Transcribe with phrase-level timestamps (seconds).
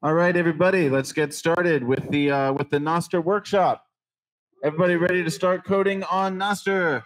[0.00, 3.84] All right, everybody, let's get started with the uh, with the Nostr workshop.
[4.62, 7.02] Everybody ready to start coding on Nostr?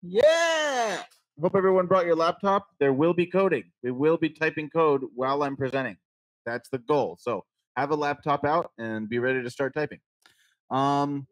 [0.00, 1.02] Yeah.
[1.42, 2.68] Hope everyone brought your laptop.
[2.78, 3.64] There will be coding.
[3.82, 5.96] We will be typing code while I'm presenting.
[6.44, 7.18] That's the goal.
[7.20, 7.44] So
[7.76, 9.98] have a laptop out and be ready to start typing.
[10.70, 11.26] Um,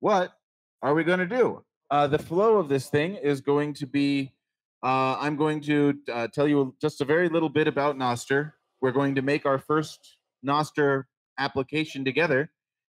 [0.00, 0.34] what
[0.82, 1.64] are we going to do?
[1.90, 4.34] Uh, the flow of this thing is going to be.
[4.82, 8.52] Uh, I'm going to uh, tell you just a very little bit about Nostr.
[8.82, 11.04] We're going to make our first Nostr
[11.38, 12.50] application together,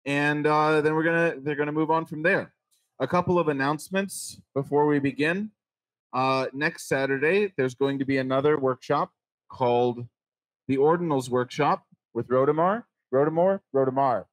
[0.06, 2.54] and uh, then we're gonna they're gonna move on from there.
[3.00, 5.52] A couple of announcements before we begin.
[6.14, 9.12] Uh, next Saturday, there's going to be another workshop
[9.52, 10.06] called
[10.70, 14.24] the Ordinals Workshop with Rodamor, Rodamar, Rodamar.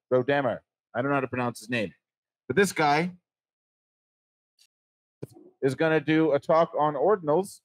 [0.95, 1.92] I don't know how to pronounce his name,
[2.47, 3.12] but this guy
[5.62, 7.61] is going to do a talk on ordinals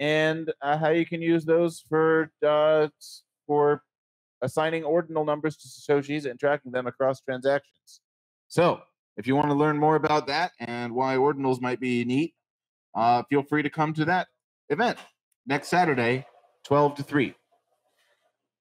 [0.00, 2.88] and uh, how you can use those for uh,
[3.46, 3.82] for
[4.42, 8.00] assigning ordinal numbers to satoshis and tracking them across transactions.
[8.48, 8.82] So,
[9.16, 12.34] if you want to learn more about that and why ordinals might be neat,
[12.94, 14.28] uh, feel free to come to that
[14.68, 14.98] event
[15.46, 16.26] next Saturday,
[16.64, 17.34] 12 to 3.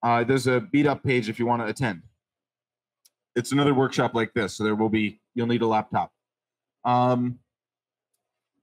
[0.04, 2.02] Uh, there's a meetup page if you want to attend.
[3.36, 6.12] It's another workshop like this, so there will be, you'll need a laptop.
[6.84, 7.40] Um,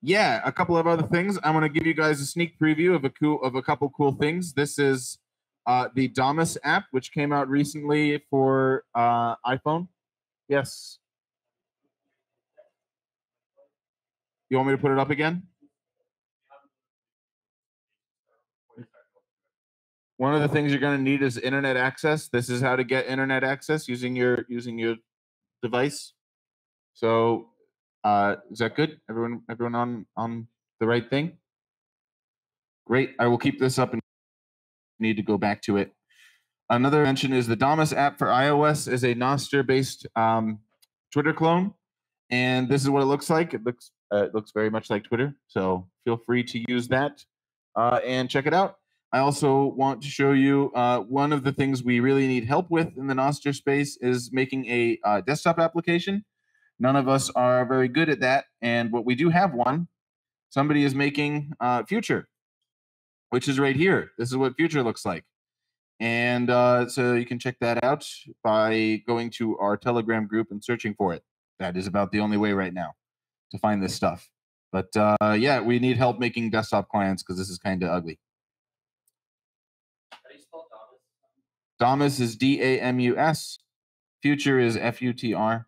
[0.03, 1.39] yeah, a couple of other things.
[1.43, 3.89] I'm going to give you guys a sneak preview of a cool of a couple
[3.91, 4.53] cool things.
[4.53, 5.19] This is
[5.69, 9.89] uh, the Damus app, which came out recently for uh, iPhone.
[10.49, 10.99] Yes.
[14.49, 15.43] You want me to put it up again?
[20.17, 22.29] One of the things you're going to need is internet access.
[22.29, 24.97] This is how to get internet access using your using your
[25.63, 26.15] device.
[26.95, 27.51] So
[28.03, 29.01] uh, is that good?
[29.09, 30.49] Everyone, everyone on on
[30.81, 31.37] the right thing?
[32.87, 33.15] Great.
[33.19, 34.03] I will keep this up and
[35.01, 35.93] need to go back to it.
[36.71, 40.59] Another mention is the Damus app for iOS is a Nostr-based um,
[41.13, 41.73] Twitter clone,
[42.31, 43.55] and this is what it looks like.
[43.55, 47.25] It looks uh, it looks very much like Twitter, so feel free to use that
[47.77, 48.77] uh, and check it out.
[49.13, 52.71] I also want to show you uh, one of the things we really need help
[52.71, 56.25] with in the Nostr space is making a uh, desktop application.
[56.79, 58.45] None of us are very good at that.
[58.61, 59.89] And what we do have one,
[60.51, 62.25] somebody is making uh, Futr,
[63.31, 64.13] which is right here.
[64.19, 65.25] This is what Futr looks like.
[66.01, 68.09] And uh, so you can check that out
[68.45, 71.23] by going to our Telegram group and searching for it.
[71.59, 72.93] That is about the only way right now
[73.51, 74.29] to find this stuff.
[74.71, 78.19] But uh, yeah, we need help making desktop clients because this is kind of ugly.
[81.81, 83.59] Damus is D A M U S.
[84.25, 85.67] Futr is F U T R.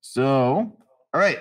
[0.00, 0.76] So,
[1.12, 1.38] all right,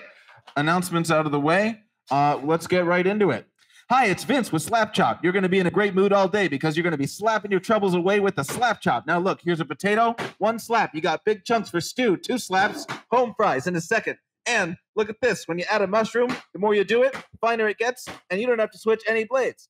[0.56, 1.82] announcements out of the way.
[2.10, 3.48] Uh, let's get right into it.
[3.90, 5.24] Hi, it's Vince with Slap Chop.
[5.24, 7.08] You're going to be in a great mood all day because you're going to be
[7.08, 9.08] slapping your troubles away with the Slap Chop.
[9.08, 10.94] Now, look, here's a potato, one slap.
[10.94, 14.18] You got big chunks for stew, two slaps, home fries in a second.
[14.46, 17.38] And look at this when you add a mushroom, the more you do it, the
[17.40, 19.70] finer it gets, and you don't have to switch any blades.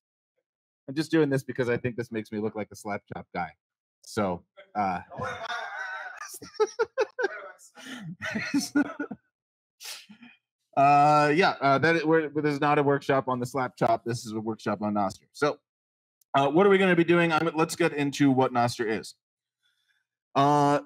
[0.87, 3.27] I'm just doing this because I think this makes me look like a Slap Chop
[3.35, 3.51] guy.
[4.03, 4.43] So,
[4.75, 5.01] uh,
[10.77, 14.05] uh, yeah, uh, that we're, this is not a workshop on the slap chop.
[14.05, 15.23] This is a workshop on Nostr.
[15.33, 15.57] So,
[16.35, 17.33] uh, what are we going to be doing?
[17.33, 19.15] I'm, let's get into what Nostr is.
[20.35, 20.81] Uh,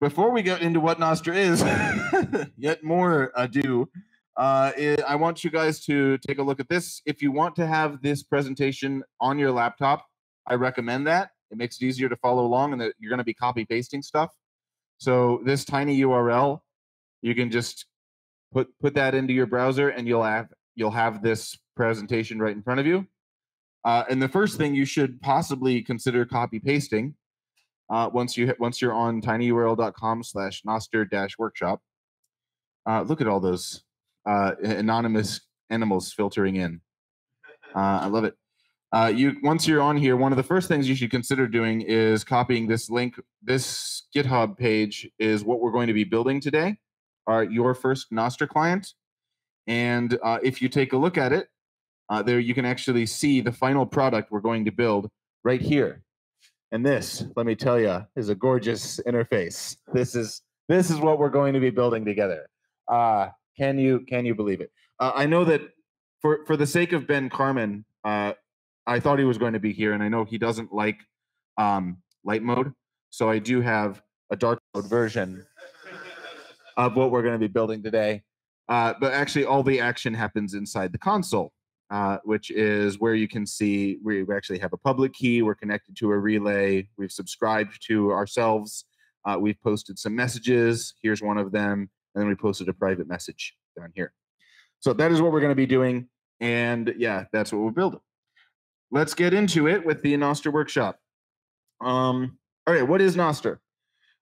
[0.00, 1.62] before we get into what Nostr is,
[2.56, 3.90] yet more ado,
[4.38, 4.72] uh,
[5.06, 7.02] I want you guys to take a look at this.
[7.04, 10.06] If you want to have this presentation on your laptop,
[10.46, 11.30] I recommend that.
[11.50, 14.00] It makes it easier to follow along, and that you're going to be copy pasting
[14.00, 14.34] stuff.
[14.96, 16.60] So this tiny URL,
[17.20, 17.84] you can just
[18.54, 22.62] put put that into your browser, and you'll have you'll have this presentation right in
[22.62, 23.06] front of you.
[23.84, 27.14] Uh, and the first thing you should possibly consider copy pasting
[27.90, 31.80] uh, once you once you're on tinyurl.com slash nostr dash workshop.
[32.86, 33.82] Uh, look at all those
[34.26, 35.40] uh, anonymous
[35.70, 36.80] animals filtering in.
[37.74, 38.34] Uh, I love it.
[38.92, 41.80] Uh, you once you're on here, one of the first things you should consider doing
[41.82, 43.16] is copying this link.
[43.42, 46.78] This GitHub page is what we're going to be building today.
[47.26, 48.92] Our your first Nostr client,
[49.66, 51.48] and uh, if you take a look at it,
[52.08, 55.10] uh, there you can actually see the final product we're going to build
[55.42, 56.02] right here.
[56.72, 59.76] And this, let me tell you, is a gorgeous interface.
[59.92, 62.48] This is this is what we're going to be building together.
[62.88, 64.70] Uh, can you can you believe it?
[64.98, 65.62] Uh, I know that
[66.20, 68.32] for for the sake of Ben Carman, uh,
[68.86, 70.98] I thought he was going to be here, and I know he doesn't like
[71.58, 72.72] um, light mode,
[73.10, 75.46] so I do have a dark mode version
[76.76, 78.22] of what we're going to be building today.
[78.68, 81.52] Uh, but actually, all the action happens inside the console.
[81.90, 85.42] uh, which is where you can see we actually have a public key.
[85.42, 86.88] We're connected to a relay.
[86.96, 88.84] We've subscribed to ourselves.
[89.24, 90.94] Uh, we've posted some messages.
[91.02, 91.90] Here's one of them.
[92.14, 94.12] And then we posted a private message down here.
[94.80, 96.08] So that is what we're going to be doing.
[96.40, 98.00] And yeah, that's what we're building.
[98.90, 100.98] Let's get into it with the Nostr workshop.
[101.80, 103.58] Um, all right, what is Nostr?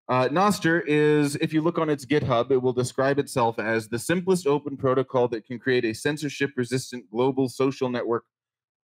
[0.09, 3.99] Uh, Nostr is, if you look on its GitHub, it will describe itself as the
[3.99, 8.25] simplest open protocol that can create a censorship resistant global social network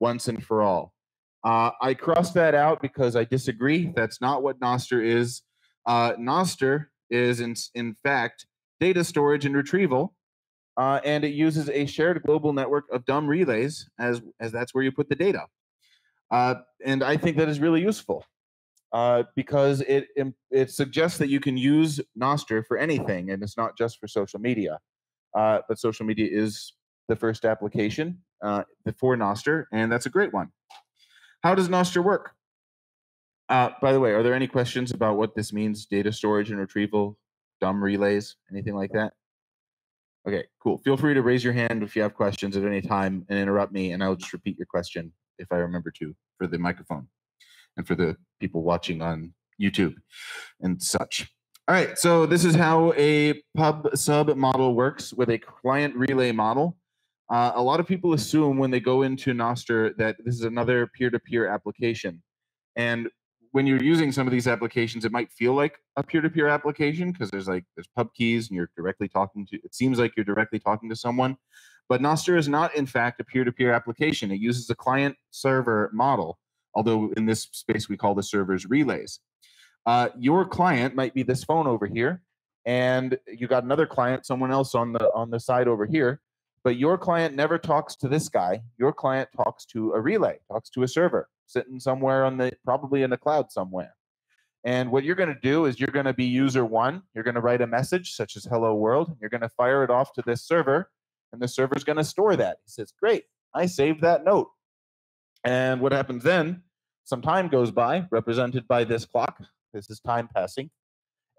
[0.01, 0.93] once and for all.
[1.45, 3.93] Uh, I crossed that out because I disagree.
[3.95, 5.43] That's not what Nostr is.
[5.87, 8.47] Uh, Nostr is, in, in fact,
[8.81, 10.15] data storage and retrieval,
[10.77, 14.85] uh, and it uses a shared global network of dumb relays as, as that's where
[14.85, 15.47] you put the data.
[16.31, 18.25] Uh, and I think that is really useful
[18.93, 20.09] uh, because it
[20.51, 24.41] it suggests that you can use Nostr for anything, and it's not just for social
[24.41, 24.79] media.
[25.37, 26.73] Uh, but social media is
[27.09, 28.63] the first application uh,
[28.99, 30.51] for Nostr, and that's a great one.
[31.43, 32.33] How does Nostr work?
[33.49, 35.87] Uh, by the way, are there any questions about what this means?
[35.87, 37.19] Data storage and retrieval,
[37.61, 39.13] dumb relays, anything like that?
[40.27, 40.79] Okay, cool.
[40.79, 43.73] Feel free to raise your hand if you have questions at any time and interrupt
[43.73, 47.07] me, and I'll just repeat your question if I remember to for the microphone
[47.79, 49.95] and for the people watching on YouTube
[50.61, 51.31] and such.
[51.67, 56.33] All right, so this is how a pub sub model works with a client relay
[56.33, 56.77] model.
[57.31, 60.87] Uh, a lot of people assume when they go into Nostr that this is another
[60.87, 62.23] peer-to-peer application.
[62.77, 63.09] And
[63.53, 67.31] when you're using some of these applications, it might feel like a peer-to-peer application because
[67.31, 69.57] there's like there's pub keys and you're directly talking to.
[69.57, 71.37] It seems like you're directly talking to someone,
[71.87, 74.31] but Nostr is not in fact a peer-to-peer application.
[74.31, 76.39] It uses a client-server model
[76.79, 79.19] although in this space we call the servers relays.
[79.85, 82.23] Uh, your client might be this phone over here,
[82.65, 86.21] and you got another client, someone else on the on the side over here.
[86.63, 88.63] But your client never talks to this guy.
[88.79, 93.03] Your client talks to a relay, talks to a server sitting somewhere on the probably
[93.03, 93.97] in the cloud somewhere.
[94.63, 97.03] And what you're going to do is you're going to be user one.
[97.15, 99.91] You're going to write a message such as "Hello World." You're going to fire it
[99.91, 100.91] off to this server,
[101.33, 102.59] and the server's going to store that.
[102.65, 104.51] He says, "Great, I saved that note."
[105.45, 106.63] And what happens then
[107.09, 109.41] some time goes by, represented by this clock.
[109.73, 110.69] This is time passing.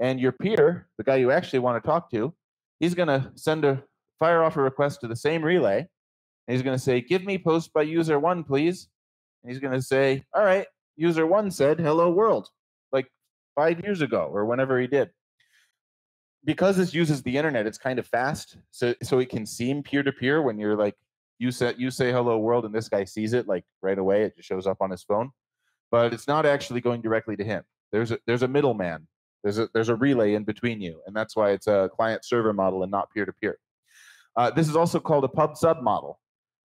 [0.02, 2.34] And your peer, the guy you actually want to talk to,
[2.80, 3.84] he's going to send a
[4.18, 5.78] fire off a request to the same relay.
[5.78, 8.88] And he's going to say, Give me post by user one, please.
[9.44, 12.50] And he's going to say, All right, user one said, Hello world,
[12.92, 13.06] like
[13.54, 15.12] five years ago or whenever he did.
[16.46, 18.58] Because this uses the internet, it's kind of fast.
[18.72, 20.96] So, so it can seem peer to peer when you're like,
[21.38, 24.24] you say, you say hello world and this guy sees it like right away.
[24.24, 25.30] It just shows up on his phone
[25.92, 27.64] but it's not actually going directly to him.
[27.92, 29.08] There's a there's a middleman.
[29.44, 32.54] There's a there's a relay in between you, and that's why it's a client server
[32.54, 33.58] model and not peer to peer.
[34.56, 36.20] This is also called a pub sub model.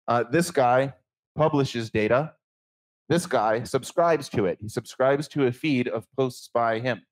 [0.08, 0.94] Uh, this guy
[1.36, 2.32] publishes data.
[3.08, 4.58] This guy subscribes to it.
[4.60, 7.02] He subscribes to a feed of posts by him,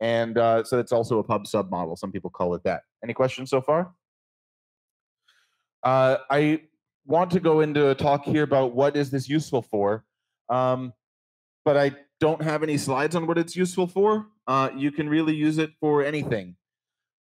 [0.00, 1.96] and uh, so it's also a pub sub model.
[1.96, 2.82] Some people call it that.
[3.02, 3.92] Any questions so far?
[5.82, 6.62] Uh, I
[7.06, 10.04] want to go into a talk here about what is this useful for.
[10.48, 10.92] Um,
[11.64, 14.26] but I don't have any slides on what it's useful for.
[14.46, 16.56] Uh, you can really use it for anything.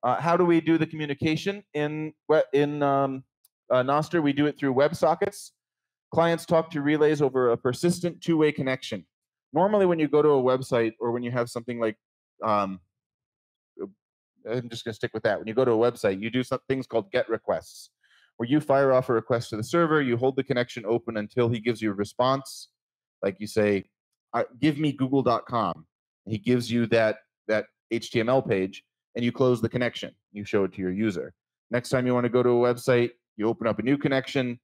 [0.04, 2.14] Uh, how do we do the communication in
[2.54, 3.24] in um,
[3.70, 4.24] uh, Nostr?
[4.24, 5.52] We do it through WebSockets.
[6.14, 9.06] Clients talk to relays over a persistent two-way connection.
[9.54, 11.98] Normally, when you go to a website or when you have something like,
[12.44, 12.80] um,
[14.50, 15.38] I'm just going to stick with that.
[15.38, 17.90] When you go to a website, you do some things called GET requests,
[18.38, 21.50] where you fire off a request to the server, you hold the connection open until
[21.50, 22.70] he gives you a response.
[23.22, 23.86] Like you say,
[24.60, 25.86] give me google.com
[26.26, 27.18] he gives you that
[27.48, 28.84] that html page
[29.16, 30.14] and you close the connection.
[30.32, 31.34] You show it to your user.
[31.72, 34.60] Next time you want to go to a website you open up a new connection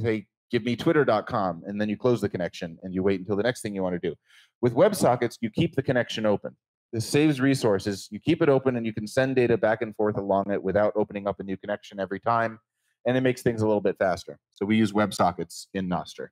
[0.00, 3.42] say give me twitter.com and then you close the connection and you wait until the
[3.42, 4.14] next thing you want to do.
[4.60, 6.56] With websockets you keep the connection open.
[6.92, 8.08] This saves resources.
[8.10, 10.92] You keep it open and you can send data back and forth along it without
[10.94, 12.58] opening up a new connection every time
[13.06, 14.38] and it makes things a little bit faster.
[14.54, 16.28] So we use websockets in nostr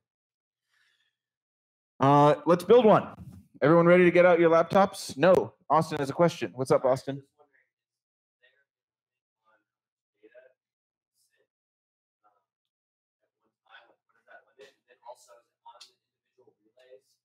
[2.01, 3.07] uh, let's build one.
[3.61, 5.15] Everyone ready to get out your laptops?
[5.17, 5.53] No.
[5.69, 6.51] Austin has a question.
[6.55, 7.21] What's up, Austin?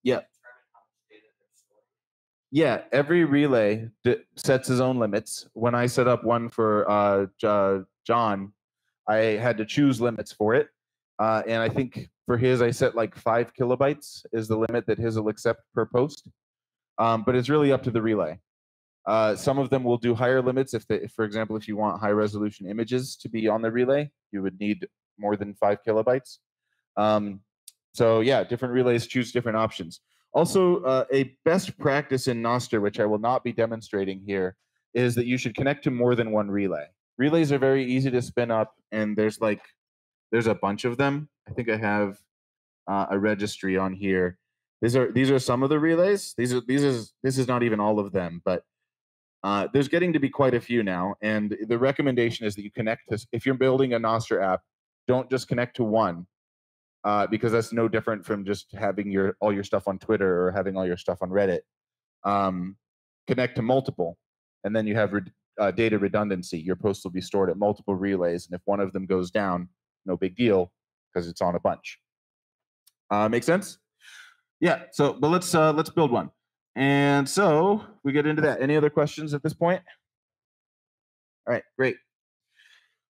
[0.03, 0.21] Yeah.
[2.53, 3.89] Yeah, every relay
[4.37, 5.49] sets his own limits.
[5.55, 7.27] When I set up one for uh,
[8.07, 8.53] John,
[9.09, 10.69] I had to choose limits for it.
[11.19, 14.99] Uh, and I think for his, I set like five kilobytes is the limit that
[14.99, 16.29] his will accept per post.
[16.99, 18.39] Um, but it's really up to the relay.
[19.07, 20.75] Uh, some of them will do higher limits.
[20.75, 23.71] If, they, if, for example, if you want high resolution images to be on the
[23.71, 26.39] relay, you would need more than five kilobytes.
[26.97, 27.41] Um,
[27.95, 30.01] so yeah, different relays choose different options.
[30.33, 34.57] Also, uh, a best practice in Nostr, which I will not be demonstrating here,
[34.93, 36.87] is that you should connect to more than one relay.
[37.17, 39.63] Relays are very easy to spin up, and there's like
[40.33, 41.29] there's a bunch of them.
[41.49, 42.19] I think I have
[42.89, 44.39] uh, a registry on here.
[44.83, 46.35] These are these are some of the relays.
[46.37, 48.63] These are these is this is not even all of them, but
[49.43, 51.15] uh, there's getting to be quite a few now.
[51.23, 54.63] And the recommendation is that you connect to if you're building a Nostr app,
[55.07, 56.27] don't just connect to one
[57.05, 60.51] uh, because that's no different from just having your all your stuff on Twitter or
[60.51, 61.61] having all your stuff on Reddit.
[62.25, 62.77] Um,
[63.29, 64.19] connect to multiple,
[64.65, 65.23] and then you have re-
[65.61, 66.59] uh, data redundancy.
[66.59, 69.69] Your posts will be stored at multiple relays, and if one of them goes down,
[70.07, 70.73] no big deal
[71.13, 71.99] because it's on a bunch.
[73.11, 73.79] Uh, make sense?
[74.61, 74.83] Yeah.
[74.93, 76.31] So, but let's uh, let's build one.
[76.75, 78.61] And so we get into that.
[78.61, 79.83] Any other questions at this point?
[81.47, 81.97] All right, great.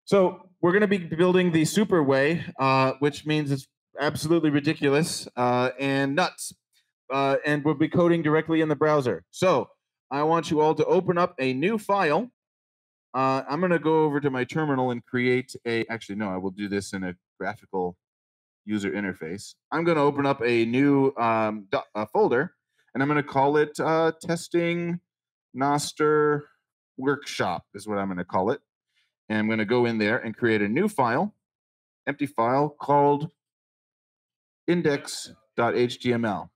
[0.06, 3.68] So we're going to be building the super way, uh, which means it's
[4.00, 6.54] absolutely ridiculous uh, and nuts.
[7.12, 9.24] Uh, and we'll be coding directly in the browser.
[9.32, 9.70] So
[10.12, 12.30] I want you all to open up a new file.
[13.16, 16.36] Uh, I'm going to go over to my terminal and create a, actually, no, I
[16.36, 17.98] will do this in a graphical
[18.66, 19.56] user interface.
[19.72, 21.70] I'm going to open up a new um,
[22.12, 22.56] folder
[22.94, 25.00] and I'm going to call it uh, testing
[25.58, 26.42] Nostr
[26.98, 28.60] workshop is what I'm going to call it.
[29.30, 31.34] And I'm going to go in there and create a new file,
[32.06, 33.32] empty file called
[34.68, 36.50] index.html.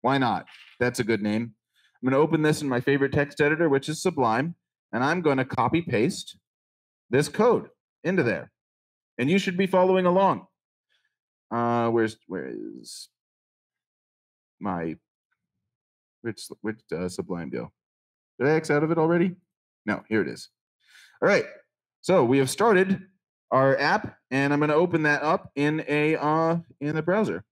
[0.00, 0.46] Why not?
[0.80, 1.54] That's a good name.
[2.02, 4.56] I'm going to open this in my favorite text editor, which is Sublime,
[4.94, 6.38] and I'm going to copy paste
[7.10, 7.68] this code
[8.04, 8.52] into there.
[9.18, 10.46] And you should be following along.
[11.50, 13.08] Uh, where's where is
[14.60, 14.96] my
[16.22, 17.70] which which uh, Sublime go?
[18.38, 19.34] Did I X out of it already?
[19.84, 20.48] No, here it is.
[21.20, 21.44] All right.
[22.00, 23.02] So we have started
[23.50, 27.44] our app, and I'm going to open that up in a uh, in the browser.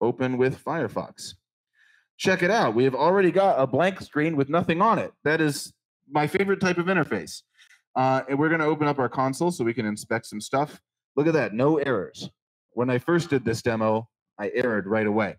[0.00, 1.34] Open with Firefox.
[2.16, 2.74] Check it out.
[2.74, 5.12] We have already got a blank screen with nothing on it.
[5.24, 5.72] That is
[6.08, 7.42] my favorite type of interface.
[7.96, 10.80] Uh, and we're going to open up our console so we can inspect some stuff.
[11.16, 12.28] Look at that, no errors.
[12.72, 15.36] When I first did this demo, I errored right away.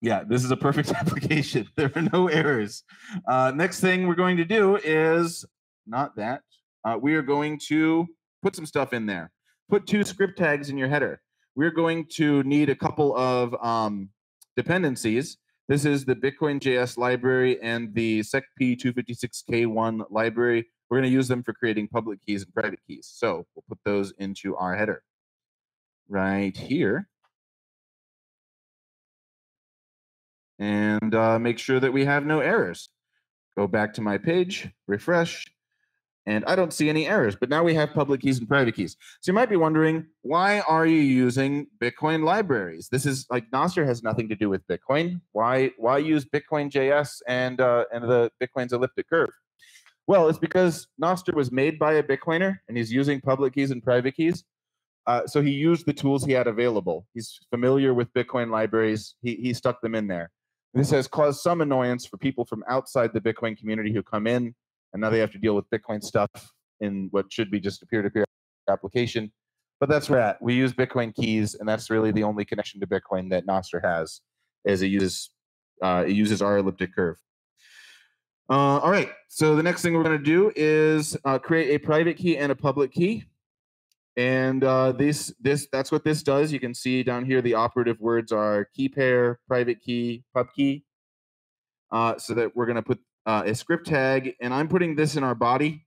[0.00, 1.68] Yeah, this is a perfect application.
[1.76, 2.84] There are no errors.
[3.26, 5.44] Uh, next thing we're going to do is
[5.86, 6.42] not that.
[6.84, 8.06] Uh, we are going to
[8.42, 9.30] put some stuff in there.
[9.68, 11.20] Put two script tags in your header.
[11.54, 14.08] We're going to need a couple of um,
[14.56, 15.36] dependencies.
[15.68, 20.66] This is the Bitcoin JS library and the SecP256K1 library.
[20.88, 23.08] We're going to use them for creating public keys and private keys.
[23.12, 25.02] So we'll put those into our header
[26.08, 27.08] right here.
[30.60, 32.90] and uh, make sure that we have no errors.
[33.56, 35.44] Go back to my page, refresh,
[36.26, 37.36] and I don't see any errors.
[37.36, 38.96] But now we have public keys and private keys.
[39.20, 42.88] So you might be wondering, why are you using Bitcoin libraries?
[42.88, 45.20] This is like Nostr has nothing to do with Bitcoin.
[45.32, 49.30] Why why use Bitcoin JS and uh, and the Bitcoin's elliptic curve?
[50.06, 53.82] Well, it's because Nostr was made by a Bitcoiner and he's using public keys and
[53.82, 54.44] private keys.
[55.06, 57.06] Uh, so he used the tools he had available.
[57.14, 59.14] He's familiar with Bitcoin libraries.
[59.22, 60.30] He, he stuck them in there.
[60.74, 64.54] This has caused some annoyance for people from outside the Bitcoin community who come in,
[64.92, 66.30] and now they have to deal with Bitcoin stuff
[66.80, 68.24] in what should be just a peer-to-peer
[68.68, 69.32] application.
[69.78, 70.40] But that's where at.
[70.42, 74.20] We use Bitcoin keys, and that's really the only connection to Bitcoin that Nostr has,
[74.64, 75.30] is it uses
[75.82, 77.16] uh, it uses our elliptic curve.
[78.50, 79.10] Uh, all right.
[79.28, 82.50] So the next thing we're going to do is uh, create a private key and
[82.50, 83.24] a public key.
[84.16, 86.52] And uh, this, this, that's what this does.
[86.52, 90.84] You can see down here the operative words are key pair, private key, pub key.
[91.92, 95.16] Uh, so that we're going to put uh, a script tag, and I'm putting this
[95.16, 95.86] in our body.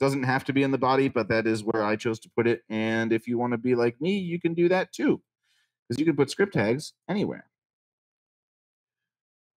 [0.00, 2.46] Doesn't have to be in the body, but that is where I chose to put
[2.46, 2.62] it.
[2.68, 5.22] And if you want to be like me, you can do that too,
[5.88, 7.46] because you can put script tags anywhere.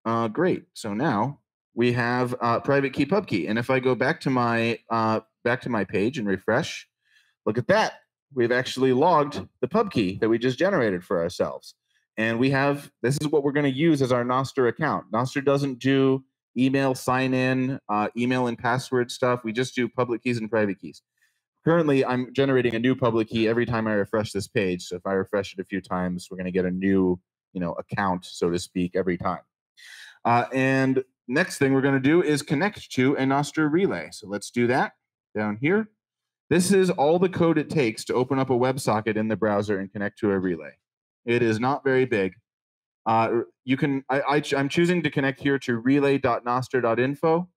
[0.05, 0.65] Uh, great.
[0.75, 1.41] So now
[1.75, 5.21] we have uh, private key pub key, and if I go back to my uh,
[5.45, 6.87] back to my page and refresh,
[7.45, 7.95] look at that.
[8.35, 11.75] We've actually logged the pub key that we just generated for ourselves.
[12.19, 15.11] And we have this is what we're going to use as our Nostr account.
[15.13, 16.25] Nostr doesn't do
[16.57, 19.41] email sign in, uh, email and password stuff.
[19.45, 21.03] We just do public keys and private keys.
[21.65, 24.85] Currently, I'm generating a new public key every time I refresh this page.
[24.85, 27.19] So if I refresh it a few times, we're going to get a new,
[27.53, 29.41] you know, account, so to speak, every time.
[30.25, 34.09] Uh, and next thing we're going to do is connect to a Nostr relay.
[34.13, 34.93] So let's do that
[35.37, 35.91] down here.
[36.51, 39.81] This is all the code it takes to open up a WebSocket in the browser
[39.81, 40.71] and connect to a relay.
[41.25, 42.35] It is not very big.
[43.07, 47.49] Uh, you can I, I am choosing to connect here to relay.nostr.info.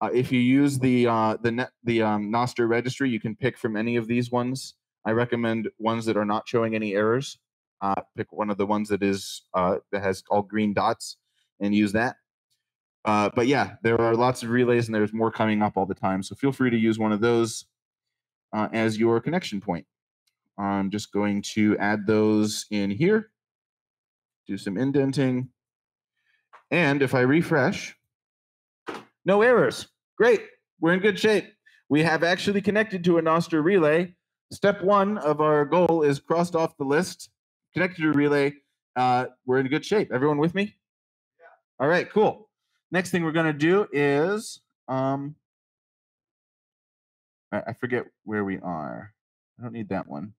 [0.00, 3.58] Uh, if you use the uh, the net, the um, Nostr registry, you can pick
[3.58, 4.74] from any of these ones.
[5.04, 7.38] I recommend ones that are not showing any errors.
[7.80, 11.16] Uh, pick one of the ones that is uh, that has all green dots
[11.60, 12.16] and use that.
[13.04, 15.94] Uh, but yeah, there are lots of relays and there's more coming up all the
[15.94, 16.22] time.
[16.22, 17.66] So feel free to use one of those
[18.52, 19.86] uh, as your connection point.
[20.58, 23.30] I'm just going to add those in here,
[24.46, 25.48] do some indenting.
[26.70, 27.96] And if I refresh,
[29.24, 29.88] no errors.
[30.16, 30.42] Great.
[30.80, 31.52] We're in good shape.
[31.88, 34.14] We have actually connected to a Nostr relay.
[34.52, 37.30] Step one of our goal is crossed off the list,
[37.74, 38.54] connected to a relay.
[38.94, 40.10] Uh, we're in good shape.
[40.12, 40.76] Everyone with me?
[41.38, 41.84] Yeah.
[41.84, 42.48] All right, cool.
[42.90, 45.34] Next thing we're going to do is, um,
[47.52, 49.12] I, I forget where we are.
[49.58, 50.32] I don't need that one.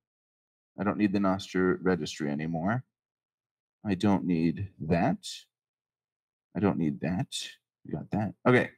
[0.79, 2.83] I don't need the Nostr registry anymore.
[3.87, 5.25] I don't need that.
[6.55, 7.27] I don't need that.
[7.85, 8.33] We got that.
[8.45, 8.69] Okay.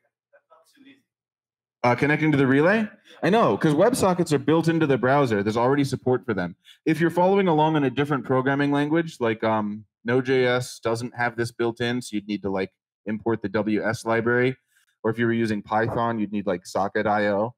[1.81, 2.87] Uh, connecting to the relay?
[3.23, 5.41] I know, because WebSockets are built into the browser.
[5.41, 6.55] There's already support for them.
[6.85, 11.51] If you're following along in a different programming language, like um, Node.js doesn't have this
[11.51, 12.71] built in, so you'd need to like
[13.05, 14.57] import the WS library.
[15.03, 17.55] Or if you were using Python, you'd need like socket.io.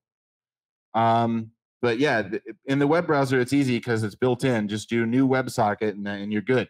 [0.93, 2.29] Um, but yeah,
[2.65, 4.67] in the web browser, it's easy because it's built in.
[4.67, 6.69] Just do new WebSocket and, and you're good.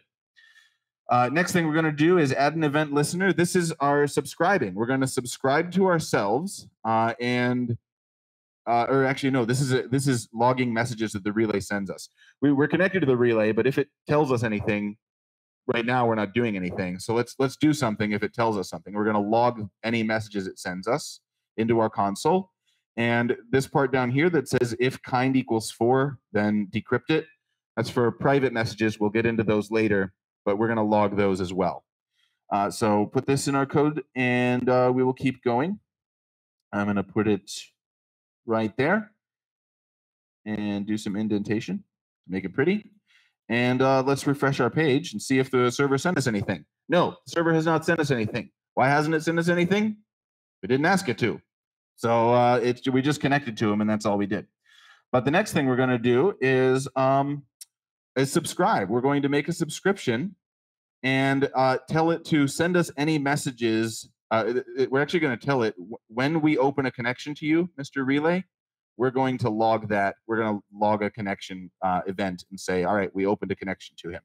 [1.12, 3.34] Uh, next thing we're going to do is add an event listener.
[3.34, 4.74] This is our subscribing.
[4.74, 7.76] We're going to subscribe to ourselves uh, and,
[8.66, 11.90] uh, or actually no, this is a, this is logging messages that the relay sends
[11.90, 12.08] us.
[12.40, 14.96] We, we're connected to the relay, but if it tells us anything,
[15.66, 16.98] right now we're not doing anything.
[16.98, 18.94] So let's let's do something if it tells us something.
[18.94, 21.20] We're going to log any messages it sends us
[21.58, 22.52] into our console.
[22.96, 27.26] And this part down here that says if kind equals four, then decrypt it.
[27.76, 28.98] That's for private messages.
[28.98, 30.14] We'll get into those later
[30.44, 31.84] but we're going to log those as well.
[32.52, 35.78] Uh, so put this in our code and uh, we will keep going.
[36.72, 37.50] I'm going to put it
[38.46, 39.10] right there
[40.44, 42.90] and do some indentation to make it pretty.
[43.48, 46.64] And uh, let's refresh our page and see if the server sent us anything.
[46.88, 48.50] No, the server has not sent us anything.
[48.74, 49.96] Why hasn't it sent us anything?
[50.62, 51.40] We didn't ask it to.
[51.96, 54.46] So uh, it, we just connected to him and that's all we did.
[55.10, 57.42] But the next thing we're going to do is um,
[58.16, 58.88] is subscribe.
[58.88, 60.34] We're going to make a subscription
[61.02, 64.08] and uh, tell it to send us any messages.
[64.30, 65.74] Uh, it, it, we're actually going to tell it
[66.08, 68.06] when we open a connection to you, Mr.
[68.06, 68.44] Relay.
[68.96, 70.16] We're going to log that.
[70.26, 73.56] We're going to log a connection uh, event and say, all right, we opened a
[73.56, 74.20] connection to him.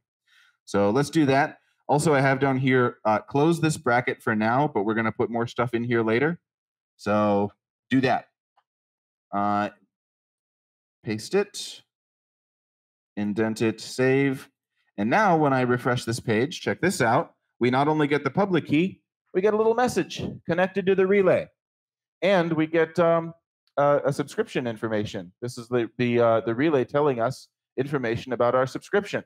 [0.66, 1.58] So let's do that.
[1.88, 5.12] Also, I have down here, uh, close this bracket for now, but we're going to
[5.12, 6.38] put more stuff in here later.
[6.98, 7.54] So
[7.90, 8.26] do that.
[9.32, 9.70] Uh,
[11.04, 11.82] paste it
[13.18, 14.48] indent it, save.
[14.98, 17.34] And now when I refresh this page, check this out.
[17.60, 19.02] We not only get the public key,
[19.34, 21.48] we get a little message connected to the relay.
[22.22, 23.34] And we get um,
[23.78, 25.32] a subscription information.
[25.42, 29.24] This is the, the, uh, the relay telling us information about our subscription.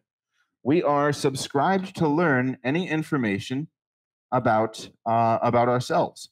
[0.64, 3.70] We are subscribed to learn any information
[4.32, 6.30] about, uh, about ourselves.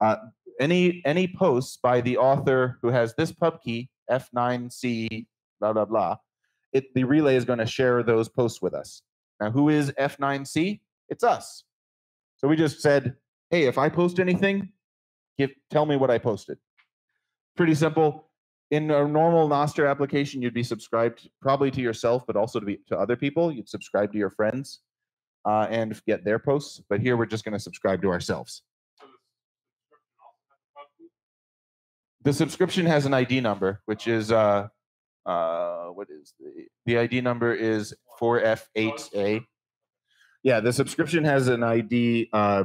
[0.00, 0.16] Uh,
[0.60, 5.26] any, any posts by the author who has this pub key, F9C,
[5.60, 6.16] blah, blah, blah,
[6.72, 9.02] it, the relay is going to share those posts with us.
[9.40, 10.80] Now, who is F9C?
[11.08, 11.64] It's us.
[12.36, 13.16] So we just said,
[13.50, 14.70] hey, if I post anything,
[15.38, 16.58] give, tell me what I posted.
[17.56, 18.28] Pretty simple.
[18.70, 22.78] In a normal Nostr application, you'd be subscribed probably to yourself, but also to, be,
[22.88, 23.50] to other people.
[23.50, 24.80] You'd subscribe to your friends
[25.46, 26.82] uh, and get their posts.
[26.88, 28.62] But here we're just going to subscribe to ourselves.
[32.24, 34.68] The subscription has an ID number, which is uh,
[35.28, 39.44] uh, what is the the ID number is 4F8A.
[40.42, 42.64] Yeah, the subscription has an ID uh,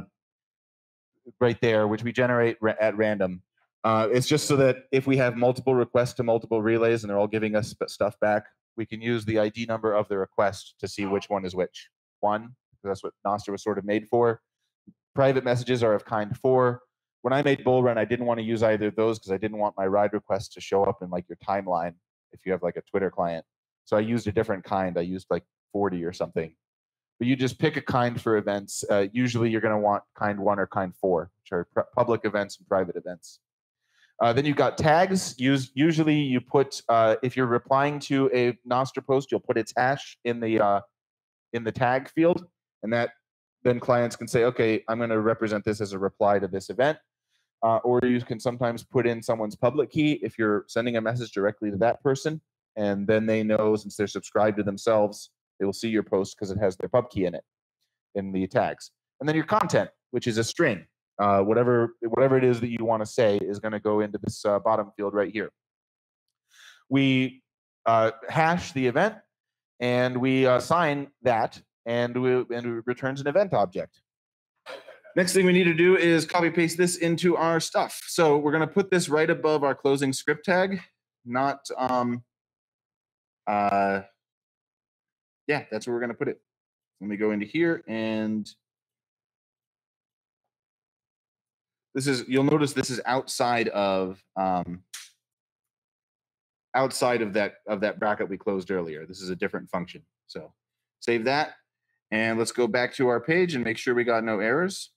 [1.40, 3.42] right there, which we generate ra- at random.
[3.84, 7.18] Uh, it's just so that if we have multiple requests to multiple relays and they're
[7.18, 8.46] all giving us stuff back,
[8.78, 11.90] we can use the ID number of the request to see which one is which.
[12.20, 14.40] One, that's what Nostr was sort of made for.
[15.14, 16.80] Private messages are of kind four.
[17.20, 19.36] When I made Bull Run, I didn't want to use either of those because I
[19.36, 21.94] didn't want my ride request to show up in like your timeline
[22.34, 23.44] if you have like a Twitter client.
[23.84, 24.98] So I used a different kind.
[24.98, 26.54] I used like 40 or something.
[27.18, 28.84] But you just pick a kind for events.
[28.90, 32.22] Uh, usually you're going to want kind one or kind four, which are pr- public
[32.24, 33.38] events and private events.
[34.20, 35.34] Uh, then you've got tags.
[35.38, 39.72] Use, usually you put, uh, if you're replying to a Nostr post, you'll put its
[39.76, 40.80] hash in the, uh,
[41.52, 42.44] in the tag field.
[42.82, 43.10] And that
[43.62, 46.68] then clients can say, okay, I'm going to represent this as a reply to this
[46.68, 46.98] event
[47.64, 51.32] uh, or you can sometimes put in someone's public key if you're sending a message
[51.32, 52.40] directly to that person,
[52.76, 56.50] and then they know since they're subscribed to themselves, they will see your post because
[56.50, 57.44] it has their pub key in it
[58.14, 58.90] in the tags.
[59.20, 60.86] And then your content, which is a string.
[61.18, 64.18] uh, whatever whatever it is that you want to say is going to go into
[64.18, 65.50] this uh, bottom field right here.
[66.88, 67.42] We
[67.86, 69.16] uh, hash the event
[69.80, 74.00] and we assign that and we and it returns an event object.
[75.16, 78.00] Next thing we need to do is copy paste this into our stuff.
[78.08, 80.80] So we're going to put this right above our closing script tag,
[81.24, 82.22] not um
[83.46, 84.02] uh
[85.46, 86.40] yeah, that's where we're going to put it.
[87.00, 88.48] Let me go into here and
[91.94, 94.82] this is you'll notice this is outside of um
[96.74, 99.06] outside of that of that bracket we closed earlier.
[99.06, 100.02] This is a different function.
[100.26, 100.52] So
[100.98, 101.54] save that
[102.10, 104.90] and let's go back to our page and make sure we got no errors.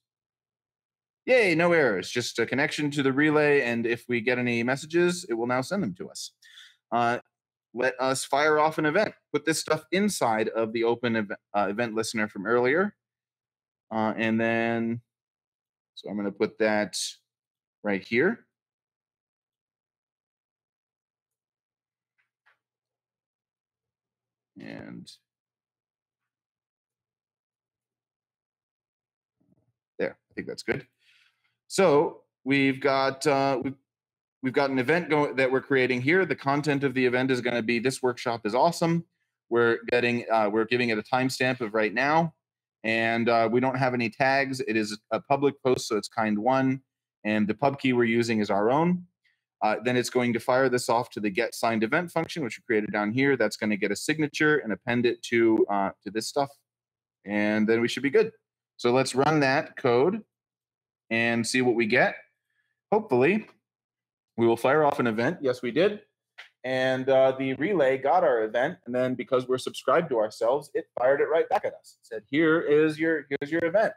[1.28, 3.60] Yay, no errors, just a connection to the relay.
[3.60, 6.30] And if we get any messages, it will now send them to us.
[6.90, 7.18] Uh,
[7.74, 9.12] let us fire off an event.
[9.30, 12.94] Put this stuff inside of the open ev uh, event listener from earlier.
[13.92, 15.02] Uh, and then,
[15.96, 16.96] so I'm going to put that
[17.82, 18.46] right here.
[24.58, 25.06] And
[29.98, 30.86] there, I think that's good.
[31.68, 33.74] So we've got uh, we've,
[34.42, 36.24] we've got an event that we're creating here.
[36.24, 39.04] The content of the event is going to be this workshop is awesome.
[39.50, 42.34] We're getting uh, we're giving it a timestamp of right now,
[42.84, 44.60] and uh, we don't have any tags.
[44.60, 46.80] It is a public post, so it's kind one,
[47.24, 49.04] and the pub key we're using is our own.
[49.60, 52.58] Uh, then it's going to fire this off to the get signed event function, which
[52.58, 53.36] we created down here.
[53.36, 56.48] That's going to get a signature and append it to uh, to this stuff,
[57.26, 58.32] and then we should be good.
[58.78, 60.22] So let's run that code
[61.10, 62.16] and see what we get.
[62.92, 63.46] Hopefully,
[64.36, 65.38] we will fire off an event.
[65.40, 66.00] Yes, we did.
[66.64, 70.86] And uh, the relay got our event, and then because we're subscribed to ourselves, it
[70.98, 71.98] fired it right back at us.
[72.00, 73.92] It said, "Here is your here's your event."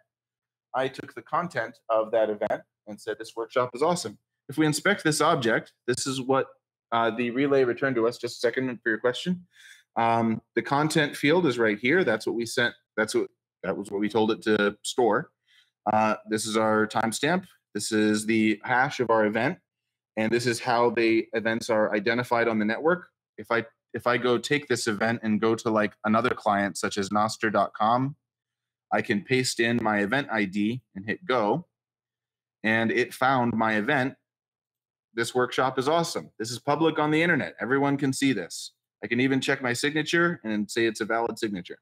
[0.74, 4.66] I took the content of that event and said, "This workshop is awesome." If we
[4.66, 6.48] inspect this object, this is what
[6.92, 8.18] uh, the relay returned to us.
[8.18, 9.48] Just a second for your question.
[9.96, 12.04] Um, the content field is right here.
[12.04, 12.74] That's what we sent.
[12.96, 13.28] That's what
[13.64, 15.32] that was what we told it to store.
[15.92, 17.46] Uh, this is our timestamp.
[17.74, 19.58] This is the hash of our event,
[20.18, 23.08] and this is how the events are identified on the network.
[23.38, 26.98] If I if I go take this event and go to like another client such
[26.98, 28.16] as Nostr.com,
[28.94, 31.68] I can paste in my event ID and hit go,
[32.64, 34.16] and it found my event.
[35.14, 36.32] This workshop is awesome.
[36.40, 37.56] This is public on the internet.
[37.60, 38.72] Everyone can see this.
[39.04, 41.80] I can even check my signature and say it's a valid signature.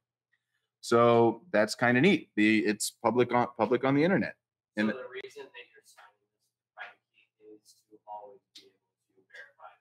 [0.81, 2.29] So that's kind of neat.
[2.35, 4.35] The it's public on public on the internet.
[4.77, 9.15] So and the reason that you're signing this private key is to always be able
[9.15, 9.71] to verify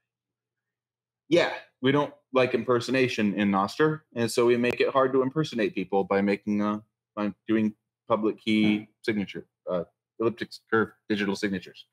[1.29, 5.75] Yeah, we don't like impersonation in Nostr, and so we make it hard to impersonate
[5.75, 6.81] people by making uh
[7.15, 7.75] by doing
[8.09, 9.85] public key signature uh,
[10.21, 11.87] elliptic curve digital signatures.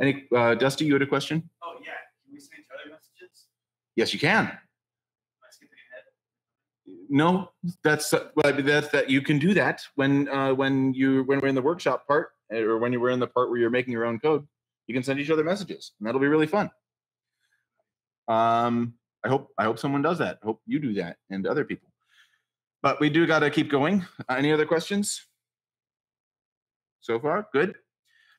[0.00, 1.50] Any uh, Dusty, you had a question?
[1.62, 1.92] Oh yeah,
[2.24, 3.46] can we send each other messages?
[3.96, 4.58] Yes, you can
[7.10, 7.50] no,
[7.82, 11.56] that's well, that's that you can do that when uh, when you when we're in
[11.56, 14.04] the workshop part eh, or when you were in the part where you're making your
[14.06, 14.46] own code.
[14.86, 16.70] You can send each other messages, and that'll be really fun.
[18.28, 18.94] Um,
[19.24, 20.38] I hope I hope someone does that.
[20.40, 21.88] I hope you do that and other people.
[22.80, 24.06] But we do got to keep going.
[24.28, 25.26] Uh, any other questions?
[27.00, 27.74] So far, good.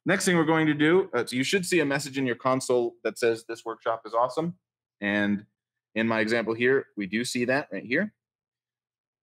[0.05, 2.35] Next thing we're going to do, uh, so you should see a message in your
[2.35, 4.55] console that says this workshop is awesome.
[5.01, 5.45] And
[5.93, 8.13] in my example here, we do see that right here.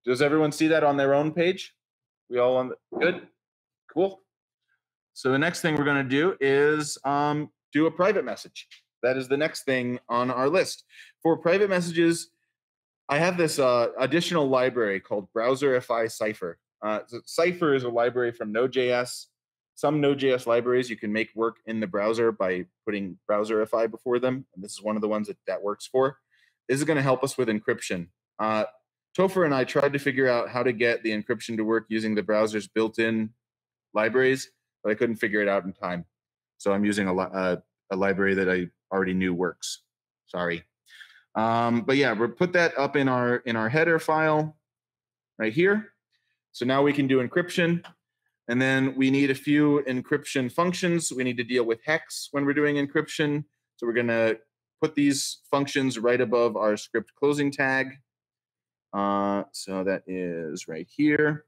[0.04, 1.74] Does everyone see that on their own page?
[2.30, 3.26] We all on the, good?
[3.92, 4.20] Cool.
[5.14, 8.68] So the next thing we're going to do is um, do a private message.
[9.02, 10.84] That is the next thing on our list.
[11.22, 12.28] For private messages,
[13.08, 16.58] I have this uh, additional library called Browserify cipher.
[16.82, 19.26] Uh, so cipher is a library from Node.js.
[19.74, 24.44] Some Node.js libraries you can make work in the browser by putting Browserify before them.
[24.54, 26.18] And this is one of the ones that that works for.
[26.68, 28.08] This is going to help us with encryption.
[28.38, 28.64] Uh,
[29.18, 32.14] Topher and I tried to figure out how to get the encryption to work using
[32.14, 33.30] the browser's built-in
[33.92, 34.50] libraries,
[34.84, 36.04] but I couldn't figure it out in time.
[36.58, 39.82] So I'm using a, a, a library that I already knew works.
[40.26, 40.62] Sorry.
[41.34, 44.56] Um, but yeah, we'll put that up in our in our header file
[45.38, 45.92] right here.
[46.52, 47.84] So now we can do encryption.
[48.48, 51.12] And then we need a few encryption functions.
[51.12, 53.44] We need to deal with hex when we're doing encryption.
[53.76, 54.38] So we're going to
[54.80, 57.98] put these functions right above our script closing tag.
[58.98, 61.44] Uh, so that is right here.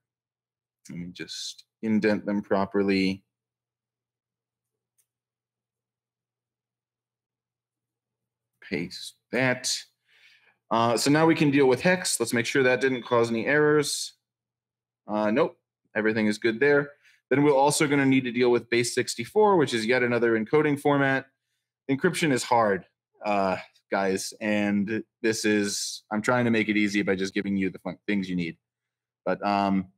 [0.88, 3.24] Let me just indent them properly.
[8.62, 9.76] Paste that.
[10.70, 12.20] Uh, so now we can deal with hex.
[12.20, 14.12] Let's make sure that didn't cause any errors.
[15.08, 15.58] Uh, nope,
[15.96, 16.90] everything is good there.
[17.30, 20.38] Then we're also going to need to deal with base 64, which is yet another
[20.38, 21.26] encoding format.
[21.90, 22.84] Encryption is hard,
[23.24, 23.56] uh,
[23.90, 27.79] guys, and this is I'm trying to make it easy by just giving you the
[27.81, 28.57] fun things you need.
[29.24, 29.88] But um,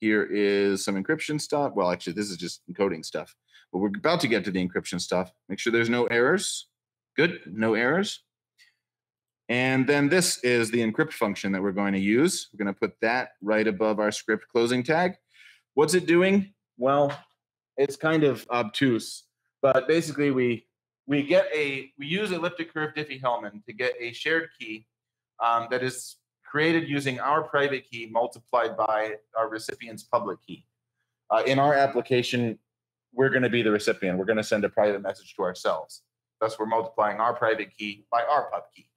[0.00, 1.72] here is some encryption stuff.
[1.74, 3.34] Well, actually, this is just encoding stuff.
[3.72, 5.32] But we're about to get to the encryption stuff.
[5.48, 6.68] Make sure there's no errors.
[7.16, 8.20] Good, no errors.
[9.48, 12.48] And then this is the encrypt function that we're going to use.
[12.52, 15.14] We're going to put that right above our script closing tag.
[15.74, 16.54] What's it doing?
[16.78, 17.12] Well,
[17.76, 19.24] it's kind of obtuse,
[19.60, 20.66] but basically we
[21.06, 24.86] we get a we use elliptic curve Diffie-Hellman to get a shared key
[25.42, 30.64] um, that is created using our private key multiplied by our recipient's public key.
[31.30, 32.58] Uh, in our application,
[33.12, 34.18] we're going to be the recipient.
[34.18, 36.02] We're going to send a private message to ourselves.
[36.40, 38.88] Thus, we're multiplying our private key by our pub key.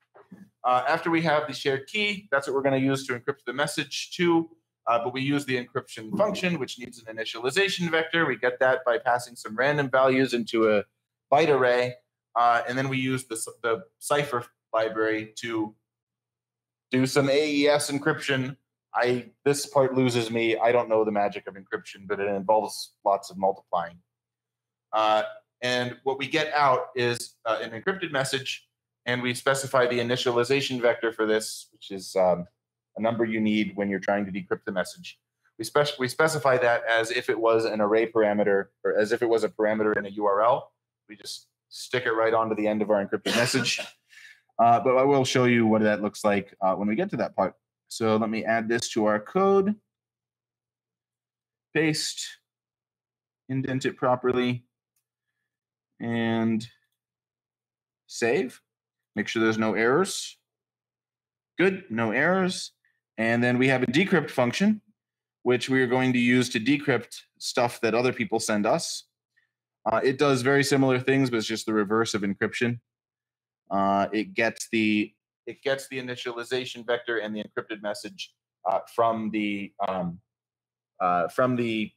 [0.63, 3.45] Uh, after we have the shared key, that's what we're going to use to encrypt
[3.45, 4.49] the message to.
[4.85, 8.25] Uh, but we use the encryption function, which needs an initialization vector.
[8.25, 10.83] We get that by passing some random values into a
[11.31, 11.95] byte array.
[12.35, 15.75] Uh, and then we use the, the cipher library to
[16.91, 18.55] do some AES encryption.
[18.93, 20.57] I this part loses me.
[20.57, 23.97] I don't know the magic of encryption, but it involves lots of multiplying.
[24.93, 25.23] Uh,
[25.61, 28.67] and what we get out is uh, an encrypted message,
[29.05, 32.45] and we specify the initialization vector for this, which is um,
[32.95, 35.19] a number you need when you're trying to decrypt the message.
[35.57, 39.21] We, spec- we specify that as if it was an array parameter or as if
[39.21, 40.63] it was a parameter in a URL.
[41.09, 43.81] We just stick it right onto the end of our encrypted message.
[44.59, 47.17] Uh, but I will show you what that looks like uh, when we get to
[47.17, 47.53] that part.
[47.89, 49.75] So let me add this to our code,
[51.75, 52.25] paste,
[53.49, 54.65] indent it properly,
[55.99, 56.67] and
[58.07, 58.61] save.
[59.15, 60.37] Make sure there's no errors.
[61.57, 62.71] Good, no errors.
[63.17, 64.81] And then we have a decrypt function,
[65.43, 69.06] which we are going to use to decrypt stuff that other people send us.
[69.89, 72.79] Uh, it does very similar things, but it's just the reverse of encryption.
[73.71, 75.13] Uh, it gets the
[75.45, 78.33] it gets the initialization vector and the encrypted message
[78.69, 80.19] uh, from the um,
[80.99, 81.91] uh, from the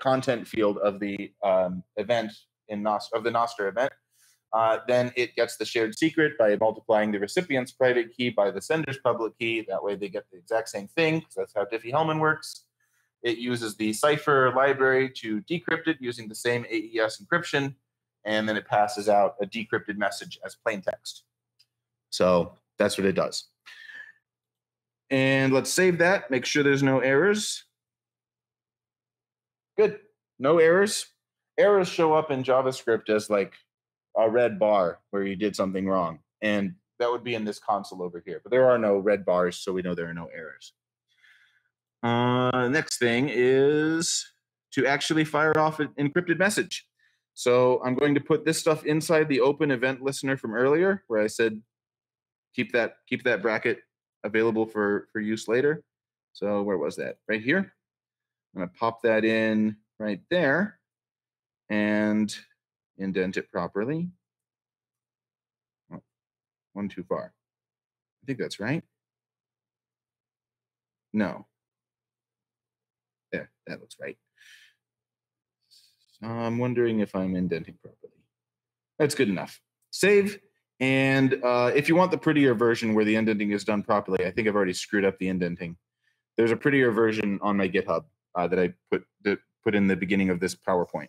[0.00, 2.32] content field of the um, event
[2.68, 3.92] in Nost- of the Nostr event.
[4.52, 8.60] Uh, then it gets the shared secret by multiplying the recipient's private key by the
[8.60, 9.64] sender's public key.
[9.68, 12.65] That way they get the exact same thing because that's how Diffie-Hellman works.
[13.26, 17.74] It uses the cipher library to decrypt it using the same AES encryption,
[18.24, 21.24] and then it passes out a decrypted message as plain text.
[22.10, 23.48] So that's what it does.
[25.10, 27.64] And let's save that, make sure there's no errors.
[29.76, 29.98] Good,
[30.38, 31.06] no errors.
[31.58, 33.54] Errors show up in JavaScript as like
[34.16, 36.20] a red bar where you did something wrong.
[36.42, 38.40] And that would be in this console over here.
[38.44, 40.74] But there are no red bars, so we know there are no errors.
[42.06, 44.24] Uh, next thing is
[44.70, 46.86] to actually fire off an encrypted message.
[47.34, 51.20] So I'm going to put this stuff inside the open event listener from earlier, where
[51.20, 51.60] I said
[52.54, 53.80] keep that keep that bracket
[54.22, 55.82] available for for use later.
[56.32, 57.16] So where was that?
[57.28, 57.72] Right here.
[58.54, 60.78] I'm going to pop that in right there
[61.68, 62.34] and
[62.98, 64.10] indent it properly.
[65.92, 66.02] Oh,
[66.72, 67.32] one too far.
[68.22, 68.84] I think that's right.
[71.12, 71.46] No.
[73.66, 74.16] That looks right.
[75.68, 78.12] So I'm wondering if I'm indenting properly.
[78.98, 79.60] That's good enough.
[79.90, 80.38] Save.
[80.80, 84.30] And uh, if you want the prettier version where the indenting is done properly, I
[84.30, 85.76] think I've already screwed up the indenting.
[86.36, 89.96] There's a prettier version on my GitHub uh, that I put that put in the
[89.96, 91.08] beginning of this PowerPoint.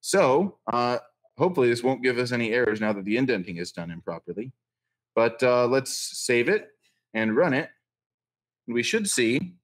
[0.00, 0.98] So uh,
[1.38, 4.52] hopefully this won't give us any errors now that the indenting is done improperly.
[5.14, 6.68] But uh, let's save it
[7.14, 7.70] and run it.
[8.68, 9.54] We should see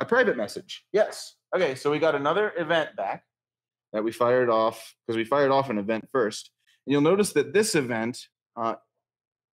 [0.00, 0.84] a private message.
[0.92, 1.36] Yes.
[1.54, 3.24] Okay, so we got another event back
[3.92, 6.50] that we fired off because we fired off an event first.
[6.86, 8.18] And you'll notice that this event,
[8.56, 8.74] uh,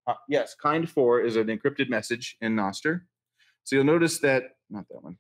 [0.06, 3.02] uh, yes, kind four is an encrypted message in Nostr.
[3.64, 5.16] So you'll notice that, not that one,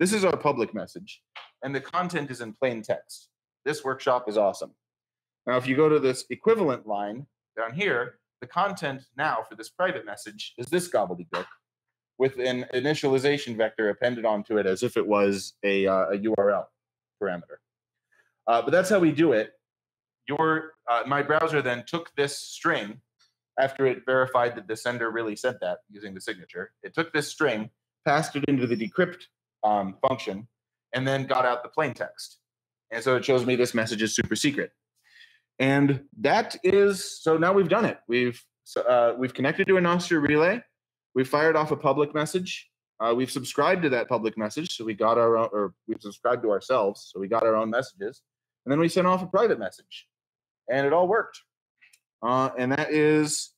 [0.00, 1.20] this is our public message,
[1.62, 3.28] and the content is in plain text.
[3.64, 4.72] This workshop is awesome.
[5.46, 9.68] Now, if you go to this equivalent line down here, the content now for this
[9.68, 11.46] private message is this gobbledygook
[12.18, 16.64] with an initialization vector appended onto it as if it was a, uh, a URL
[17.22, 17.58] parameter.
[18.46, 19.52] Uh, but that's how we do it.
[20.28, 23.00] Your uh, my browser then took this string
[23.58, 26.72] after it verified that the sender really sent that using the signature.
[26.82, 27.70] It took this string,
[28.06, 29.24] passed it into the decrypt
[29.62, 30.48] um, function,
[30.92, 32.38] and then got out the plain text.
[32.90, 34.72] And so it shows me this message is super secret.
[35.58, 37.98] And that is so now we've done it.
[38.08, 38.42] We've
[38.88, 40.62] uh, we've connected to a Nostr relay.
[41.14, 42.68] We fired off a public message.
[43.00, 46.42] Uh, we've subscribed to that public message, so we got our own, or we've subscribed
[46.42, 48.22] to ourselves, so we got our own messages,
[48.64, 50.06] and then we sent off a private message,
[50.70, 51.40] and it all worked.
[52.22, 53.50] Uh, and that is,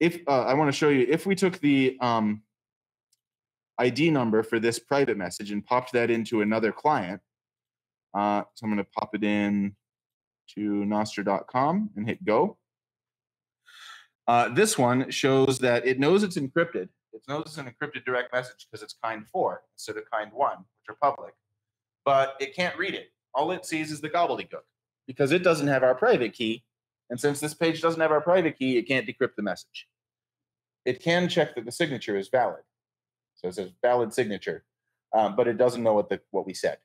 [0.00, 2.42] if uh, I want to show you, if we took the um,
[3.78, 7.20] ID number for this private message and popped that into another client,
[8.14, 9.76] uh, so I'm going to pop it in
[10.54, 12.56] to Nostr.com and hit go.
[14.26, 16.88] Uh, this one shows that it knows it's encrypted.
[17.16, 20.58] It knows it's an encrypted direct message because it's kind four instead of kind one,
[20.58, 21.34] which are public.
[22.04, 23.10] But it can't read it.
[23.34, 24.64] All it sees is the gobbledygook
[25.06, 26.64] because it doesn't have our private key.
[27.08, 29.88] And since this page doesn't have our private key, it can't decrypt the message.
[30.84, 32.62] It can check that the signature is valid.
[33.36, 34.64] So it says valid signature,
[35.14, 36.78] um, but it doesn't know what the what we said.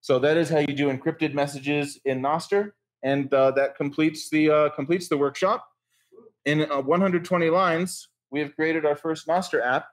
[0.00, 4.50] So that is how you do encrypted messages in Nostr, and uh, that completes the
[4.50, 5.66] uh, completes the workshop.
[6.44, 9.86] In uh, 120 lines, we have created our first Nostr app.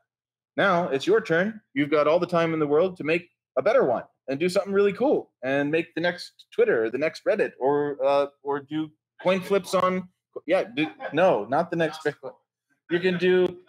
[0.58, 1.62] Now it's your turn.
[1.76, 4.50] You've got all the time in the world to make a better one and do
[4.50, 8.60] something really cool and make the next Twitter, or the next Reddit, or uh, or
[8.62, 8.90] do
[9.22, 10.10] coin flips on.
[10.48, 12.00] Yeah, do, no, not the next.
[12.90, 13.60] You can do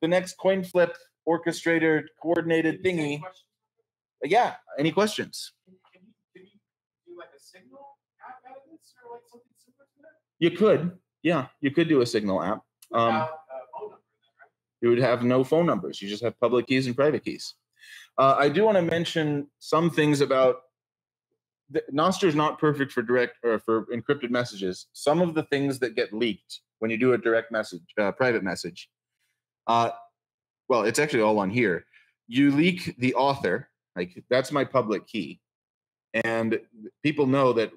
[0.00, 0.96] the next coin flip
[1.28, 3.20] orchestrator coordinated thingy.
[4.24, 4.54] Yeah.
[4.78, 5.52] Any questions?
[10.40, 10.98] You could.
[11.22, 12.62] Yeah, you could do a signal app.
[12.92, 14.50] Um, Without a phone number then, right?
[14.82, 16.02] You would have no phone numbers.
[16.02, 17.54] You just have public keys and private keys.
[18.18, 20.56] Uh, I do want to mention some things about
[21.70, 24.88] the, Nostr is not perfect for direct or for encrypted messages.
[24.92, 28.42] Some of the things that get leaked when you do a direct message, uh, private
[28.42, 28.90] message,
[29.68, 29.90] uh,
[30.68, 31.86] well, it's actually all on here.
[32.26, 35.40] You leak the author, like that's my public key,
[36.12, 36.60] and
[37.02, 37.72] people know that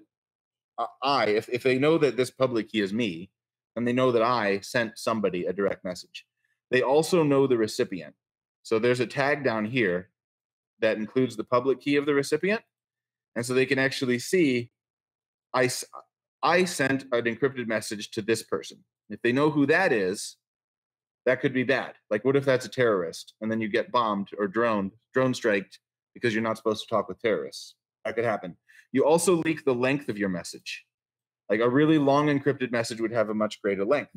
[0.78, 3.30] uh, I, if if they know that this public key is me,
[3.76, 6.26] then they know that I sent somebody a direct message.
[6.72, 8.16] They also know the recipient.
[8.64, 10.10] So there's a tag down here
[10.80, 12.62] that includes the public key of the recipient.
[13.36, 14.72] And so they can actually see
[15.54, 15.70] I,
[16.44, 18.84] I sent an encrypted message to this person.
[19.10, 20.36] If they know who that is,
[21.26, 21.94] that could be bad.
[22.10, 25.80] Like, what if that's a terrorist and then you get bombed or droned, drone striked
[26.14, 27.76] because you're not supposed to talk with terrorists?
[28.04, 28.58] That could happen.
[28.92, 30.86] You also leak the length of your message.
[31.50, 34.12] Like a really long encrypted message would have a much greater length.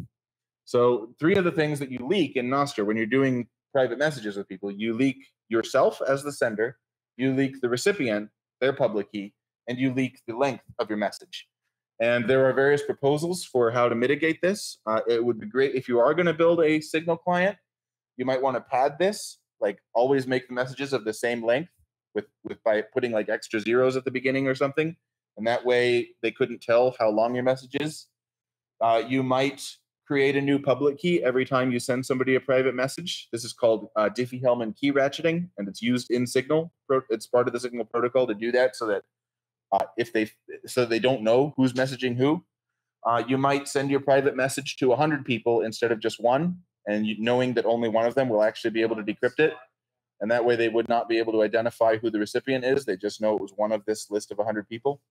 [0.68, 4.36] So, three of the things that you leak in Nostr when you're doing private messages
[4.36, 5.16] with people, you leak
[5.48, 6.76] yourself as the sender,
[7.16, 8.28] you leak the recipient,
[8.60, 9.32] their public key,
[9.66, 11.48] and you leak the length of your message.
[12.02, 14.76] And there are various proposals for how to mitigate this.
[14.86, 17.56] Uh, it would be great if you are going to build a Signal client,
[18.18, 21.70] you might want to pad this, like always make the messages of the same length
[22.14, 24.94] with, with by putting like extra zeros at the beginning or something.
[25.38, 28.08] And that way they couldn't tell how long your message is.
[28.82, 29.62] Uh, you might
[30.08, 33.28] create a new public key every time you send somebody a private message.
[33.30, 36.72] This is called uh, Diffie-Hellman key ratcheting, and it's used in Signal.
[37.10, 39.02] It's part of the Signal protocol to do that, so that
[39.70, 40.30] uh, if they
[40.66, 42.42] so they don't know who's messaging who.
[43.06, 46.56] Uh, you might send your private message to 100 people instead of just one,
[46.88, 49.52] and you, knowing that only one of them will actually be able to decrypt it.
[50.22, 52.86] And that way, they would not be able to identify who the recipient is.
[52.86, 55.02] They just know it was one of this list of 100 people.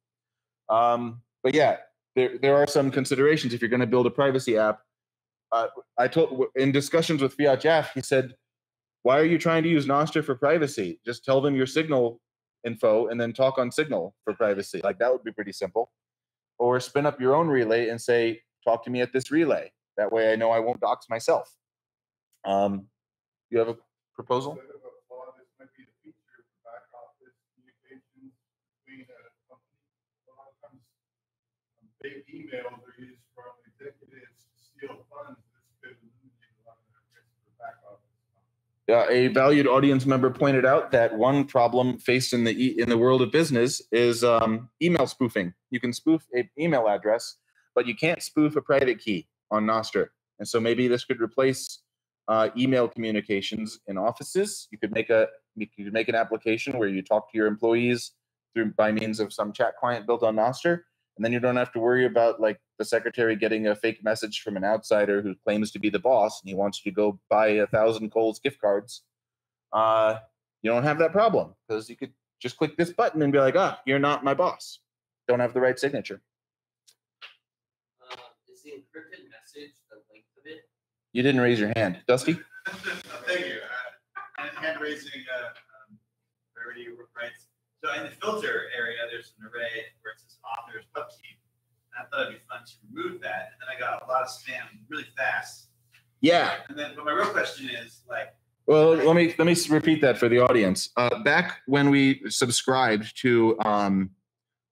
[0.69, 1.77] Um, but yeah,
[2.15, 4.81] there, there are some considerations if you're going to build a privacy app.
[5.51, 8.35] Uh, I told in discussions with fiatjaf, he said,
[9.03, 10.99] "Why are you trying to use Nostr for privacy?
[11.05, 12.19] Just tell them your Signal
[12.65, 14.81] info and then talk on Signal for privacy.
[14.83, 15.91] Like that would be pretty simple.
[16.59, 20.11] Or spin up your own relay and say, "Talk to me at this relay." That
[20.11, 21.55] way, I know I won't dox myself.
[22.45, 22.87] Um,
[23.49, 23.77] you have a
[24.15, 24.51] proposal?
[24.51, 24.59] Um,
[32.01, 34.36] Big emails are used from executives
[34.83, 35.03] eliminate
[38.89, 42.79] a uh, a valued audience member pointed out that one problem faced in the e-
[42.79, 45.53] in the world of business is um, email spoofing.
[45.71, 47.35] You can spoof an email address,
[47.75, 50.07] but you can't spoof a private key on Nostr.
[50.39, 51.79] And so maybe this could replace
[52.27, 54.67] uh, email communications in offices.
[54.71, 58.11] You could make a you could make an application where you talk to your employees
[58.53, 60.81] through by means of some chat client built on Nostr,
[61.17, 64.41] and then you don't have to worry about like the secretary getting a fake message
[64.41, 67.19] from an outsider who claims to be the boss and he wants you to go
[67.29, 69.01] buy a thousand Kohl's gift cards.
[69.73, 70.17] Uh,
[70.61, 73.55] you don't have that problem because you could just click this button and be like,
[73.57, 74.79] ah, you're not my boss.
[75.27, 76.21] Don't have the right signature.
[77.99, 78.15] Uh,
[78.51, 80.69] is the encrypted message the length of it?
[81.13, 82.39] You didn't raise your hand, Dusty.
[82.67, 83.57] Thank you.
[84.37, 85.97] Uh, hand raising, uh, um,
[86.55, 87.46] priority rights.
[87.83, 91.37] So in the filter area, there's an array where it says authors pub key.
[91.93, 93.53] And I thought it'd be fun to remove that.
[93.53, 95.67] And then I got a lot of spam really fast.
[96.21, 96.55] Yeah.
[96.69, 98.33] And then, but my real question is like,
[98.65, 100.89] Well, let me let me repeat that for the audience.
[100.97, 104.09] Uh, back when we subscribed to um,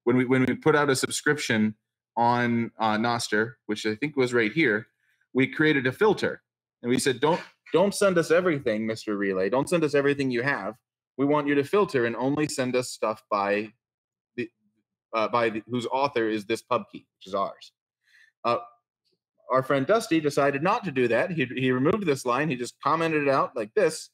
[0.06, 1.76] when we when we put out a subscription
[2.18, 4.88] on uh, Nostr, which I think was right here,
[5.34, 6.42] we created a filter
[6.82, 7.42] and we said, "Don't
[7.74, 9.50] don't send us everything, Mister Relay.
[9.50, 10.76] Don't send us everything you have.
[11.18, 13.72] We want you to filter and only send us stuff by
[14.36, 14.50] the
[15.14, 17.72] uh, by the, whose author is this pub key, which is ours."
[18.44, 18.58] Uh,
[19.52, 21.32] our friend Dusty decided not to do that.
[21.32, 22.50] He, he removed this line.
[22.50, 24.10] He just commented it out like this.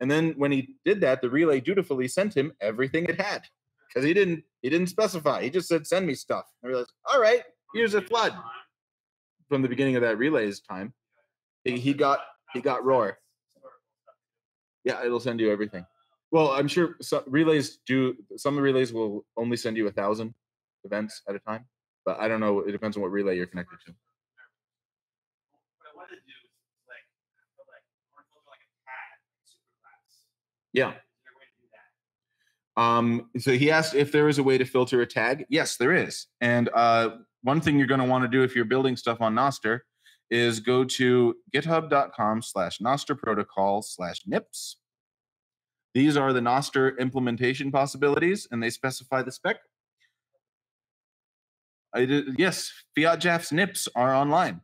[0.00, 3.42] And then when he did that, the relay dutifully sent him everything it had
[3.88, 5.42] because he didn't he didn't specify.
[5.42, 7.42] He just said, "Send me stuff." I realized, all right,
[7.74, 8.34] here's a flood
[9.48, 10.92] from the beginning of that relay's time.
[11.64, 12.20] He, he got
[12.52, 13.18] he got roar.
[14.84, 15.86] Yeah, it'll send you everything.
[16.32, 18.16] Well, I'm sure some relays do.
[18.36, 20.34] Some of the relays will only send you a thousand
[20.84, 21.66] events at a time,
[22.06, 22.60] but I don't know.
[22.60, 23.94] It depends on what relay you're connected to.
[30.72, 30.94] Yeah.
[32.78, 35.44] Um, so he asked if there is a way to filter a tag.
[35.50, 36.28] Yes, there is.
[36.40, 37.10] And uh,
[37.42, 39.80] one thing you're going to want to do if you're building stuff on Nostr
[40.30, 44.78] is go to github.com slash Nostr protocol slash nips.
[45.94, 49.56] These are the Nostr implementation possibilities, and they specify the spec.
[51.94, 54.62] Did, yes, fiatjaf's nips are online,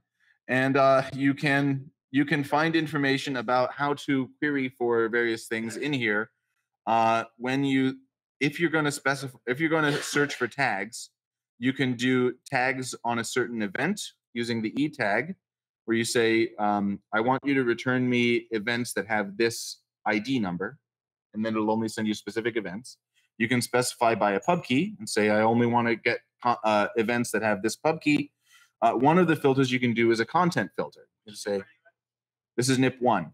[0.49, 5.77] and uh, you can you can find information about how to query for various things
[5.77, 6.31] in here
[6.87, 7.97] uh, when you
[8.41, 11.11] if you're going to specify if you're going to search for tags
[11.59, 14.01] you can do tags on a certain event
[14.33, 15.35] using the e tag
[15.85, 20.39] where you say um, i want you to return me events that have this id
[20.39, 20.79] number
[21.39, 22.99] and then it'll only send you specific events
[23.39, 26.89] you can specify by a pub key and say i only want to get uh,
[26.97, 28.31] events that have this pub key
[28.83, 31.63] uh, one of the filters you can do is a content filter you say
[32.57, 33.33] this is nip one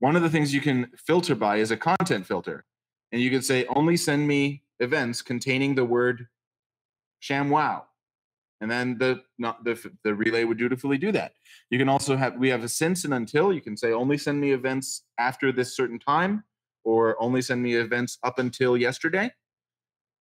[0.00, 2.66] one of the things you can filter by is a content filter.
[3.12, 6.28] And you can say, only send me events containing the word
[7.22, 7.84] ShamWow.
[8.64, 11.32] And then the not the the relay would dutifully do that.
[11.68, 13.52] You can also have we have a since and until.
[13.52, 16.44] You can say only send me events after this certain time,
[16.82, 19.30] or only send me events up until yesterday.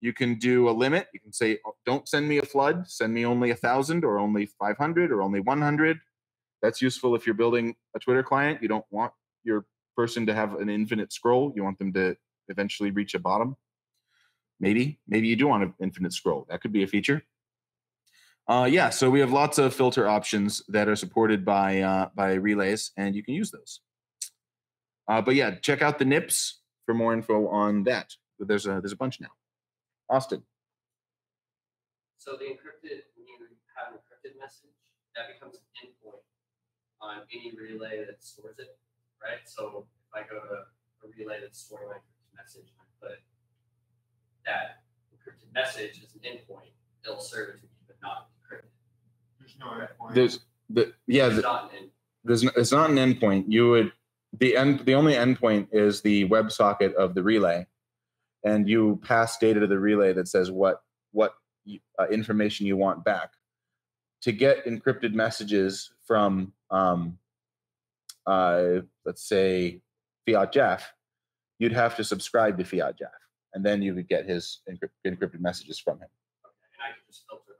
[0.02, 1.08] You can do a limit.
[1.14, 4.20] You can say "Oh, don't send me a flood, send me only a thousand, or
[4.20, 6.00] only five hundred, or only one hundred.
[6.62, 8.62] That's useful if you're building a Twitter client.
[8.62, 9.14] You don't want
[9.46, 11.54] your person to have an infinite scroll.
[11.56, 12.18] You want them to
[12.50, 13.56] eventually reach a bottom.
[14.60, 16.46] Maybe, maybe you do want an infinite scroll.
[16.50, 17.24] That could be a feature.
[18.48, 22.34] Uh, yeah, so we have lots of filter options that are supported by uh, by
[22.34, 23.80] relays, and you can use those.
[25.08, 28.14] Uh, but yeah, check out the NIPS for more info on that.
[28.38, 29.32] But there's a there's a bunch now.
[30.10, 30.44] Austin.
[32.18, 33.36] So the encrypted, when you
[33.76, 34.76] have an encrypted message,
[35.16, 36.24] that becomes an endpoint
[37.02, 38.78] on any relay that stores it,
[39.22, 39.44] right?
[39.46, 40.68] So if I go to
[41.04, 43.20] a relay that's storing my encrypted message and I put
[44.46, 46.72] that encrypted message as an endpoint,
[47.06, 48.33] it'll serve it to me, but not.
[49.60, 50.16] There's no endpoint.
[50.16, 50.40] There's
[50.70, 51.28] the yeah.
[51.28, 51.90] It's The, not an endpoint.
[52.24, 53.46] there's n- it's not an endpoint.
[53.48, 53.92] You would
[54.38, 57.68] the end the only endpoint is the WebSocket of the relay,
[58.44, 60.82] and you pass data to the relay that says what
[61.12, 61.34] what
[62.00, 63.32] uh, information you want back.
[64.24, 67.18] To get encrypted messages from um,
[68.26, 69.82] uh, let's say
[70.28, 70.82] fiatjaf,
[71.60, 73.12] you'd have to subscribe to fiatjaf,
[73.54, 76.08] and then you would get his encrypt- encrypted messages from him
[76.46, 77.53] Okay, and I can just filter by kind.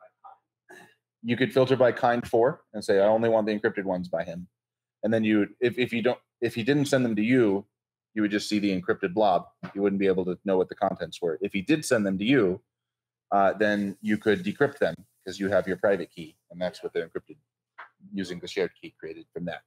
[1.24, 4.24] You could filter by kind for and say I only want the encrypted ones by
[4.24, 4.48] him.
[5.04, 7.66] And then you if, if you don't if he didn't send them to you,
[8.14, 9.46] you would just see the encrypted blob.
[9.74, 11.38] You wouldn't be able to know what the contents were.
[11.42, 12.62] If he did send them to you,
[13.32, 16.94] uh, then you could decrypt them because you have your private key, and that's what
[16.94, 17.38] they're encrypted
[18.14, 19.62] using the shared key created from that.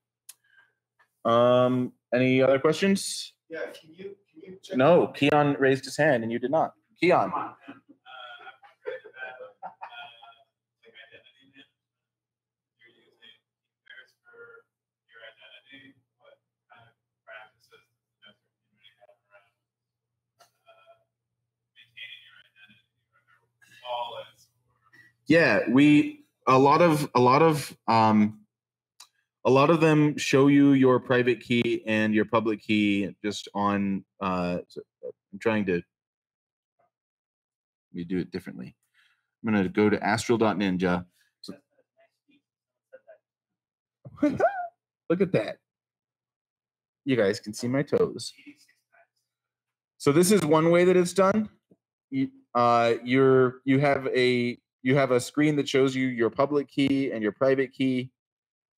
[1.30, 3.32] Um, any other questions?
[3.48, 4.58] Yeah, can you, can you?
[4.62, 6.74] check No, Keon raised his hand and you did not.
[7.00, 7.30] Keon.
[7.30, 7.82] Come on, man.
[8.06, 9.70] Uh, I'm good at that, uh,
[10.84, 11.82] like identity management.
[12.78, 13.34] You're using
[13.90, 16.38] Ecosphere for your identity, what
[16.70, 16.94] kind of
[17.26, 19.50] practices does the Nostr community have around,
[20.70, 21.02] uh,
[21.74, 23.34] maintaining your identity, whether
[23.82, 24.78] wallets or
[25.28, 28.40] yeah we a lot of a lot of um
[29.44, 34.04] a lot of them show you your private key and your public key just on
[34.20, 34.58] uh
[35.32, 35.82] i'm trying to
[37.94, 38.76] we do it differently.
[39.46, 41.04] I'm going to go to astral.ninja
[41.40, 41.54] So-
[45.10, 45.56] look at that.
[47.04, 48.32] You guys can see my toes.
[49.98, 51.48] So this is one way that it's done.
[52.10, 56.68] You, uh, you're you have a you have a screen that shows you your public
[56.68, 58.10] key and your private key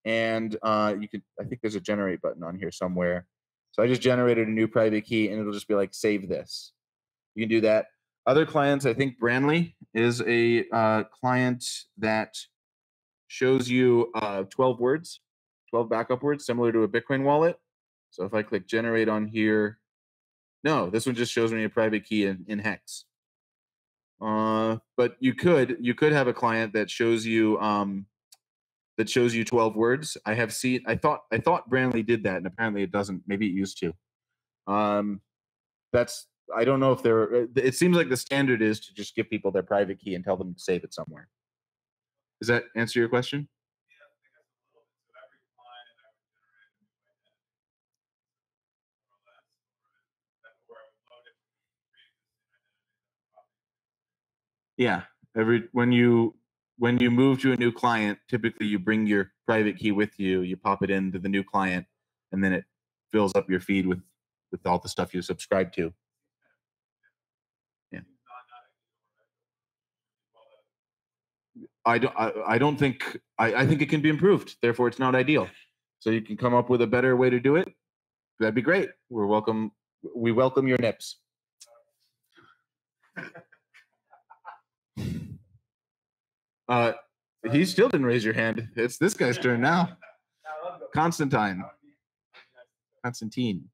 [0.06, 3.26] and uh, you could i think there's a generate button on here somewhere
[3.72, 6.72] So I just generated a new private key and it'll just be like, save this.
[7.34, 7.86] You can do that.
[8.26, 11.64] Other clients, I think Branle is a uh, client
[11.98, 12.36] that
[13.28, 15.20] shows you uh, 12 words,
[15.70, 17.58] 12 backup words, similar to a Bitcoin wallet.
[18.10, 19.78] So if I click generate on here,
[20.64, 23.04] no, this one just shows me a private key in, in hex.
[24.20, 28.06] Uh, but you could you could have a client that shows you um,
[28.96, 30.16] that shows you 12 words.
[30.26, 33.22] I have seen I thought I thought Branle did that and apparently it doesn't.
[33.26, 33.92] Maybe it used to.
[34.72, 35.20] Um,
[35.92, 37.46] that's I don't know if there.
[37.56, 40.36] It seems like the standard is to just give people their private key and tell
[40.36, 41.28] them to save it somewhere.
[42.40, 43.48] Does that answer your question?
[43.90, 44.96] Yeah, I think that's a little bit.
[45.04, 47.68] So every client I would generate a new identity.
[49.04, 49.44] More or less.
[50.32, 51.52] Or that- or I would load it from
[51.92, 52.88] pre-existing identity.
[53.12, 53.68] that probably-
[54.78, 55.02] Yeah.
[55.36, 56.36] Every when you
[56.78, 60.42] when you move to a new client, typically you bring your private key with you.
[60.42, 61.86] You pop it into the new client,
[62.32, 62.64] and then it
[63.12, 64.00] fills up your feed with
[64.52, 65.92] with all the stuff you subscribe to.
[67.92, 68.00] Yeah.
[71.86, 72.14] I don't.
[72.18, 73.20] I, I don't think.
[73.38, 74.56] I, I think it can be improved.
[74.62, 75.48] Therefore, it's not ideal.
[76.00, 77.72] So you can come up with a better way to do it.
[78.40, 78.90] That'd be great.
[79.10, 79.72] We're welcome.
[80.14, 81.18] We welcome your nips.
[86.68, 86.92] Uh,
[87.50, 88.68] he still didn't raise your hand.
[88.76, 89.96] It's this guy's turn now.
[90.94, 91.64] Constantine.
[93.04, 93.64] Constantine.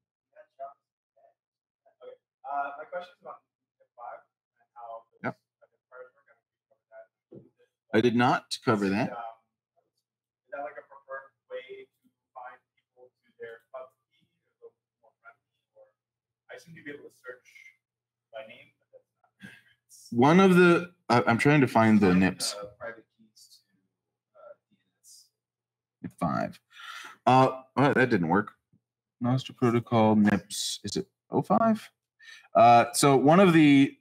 [1.99, 2.15] Okay,
[2.45, 3.41] uh, my question is about
[3.79, 4.21] Nip five
[4.61, 5.03] and how.
[5.23, 5.35] Yep.
[5.35, 7.51] those, like, the cars work, I don't think we covered
[7.91, 7.97] that.
[7.97, 9.11] I did not cover that.
[9.11, 14.23] Is that like a preferred way to find people to their pub key
[14.63, 15.87] or the more friendly or
[16.47, 17.47] I seem to be able to search
[18.31, 19.31] by name, but that's not.
[19.41, 20.91] it's- One of the.
[21.09, 22.55] I, I'm trying to find the nips.
[22.59, 23.59] uh, Private keys
[26.03, 26.59] to uh, five.
[27.25, 28.51] Uh, well, that didn't work.
[29.21, 30.79] Master Protocol NIPS.
[30.83, 31.89] is it 05?
[32.55, 33.95] Uh, so one of the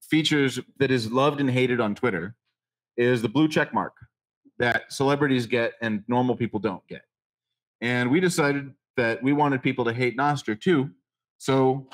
[0.00, 2.34] features that is loved and hated on Twitter
[2.96, 3.94] is the blue check mark
[4.58, 7.02] that celebrities get and normal people don't get.
[7.80, 10.90] And we decided that we wanted people to hate Nostr too,
[11.38, 11.88] so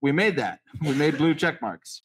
[0.00, 0.60] we made that.
[0.82, 2.02] We made blue check marks.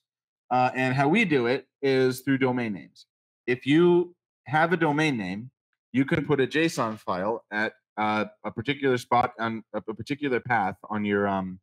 [0.54, 3.08] Uh, and how we do it is through domain names.
[3.48, 5.50] If you have a domain name,
[5.94, 10.76] you can put a JSON file at uh, a particular spot on a, particular path
[10.92, 11.60] on your um,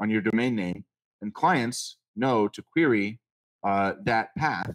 [0.00, 0.86] on your domain name,
[1.20, 3.20] and clients know to query
[3.62, 4.74] uh, that path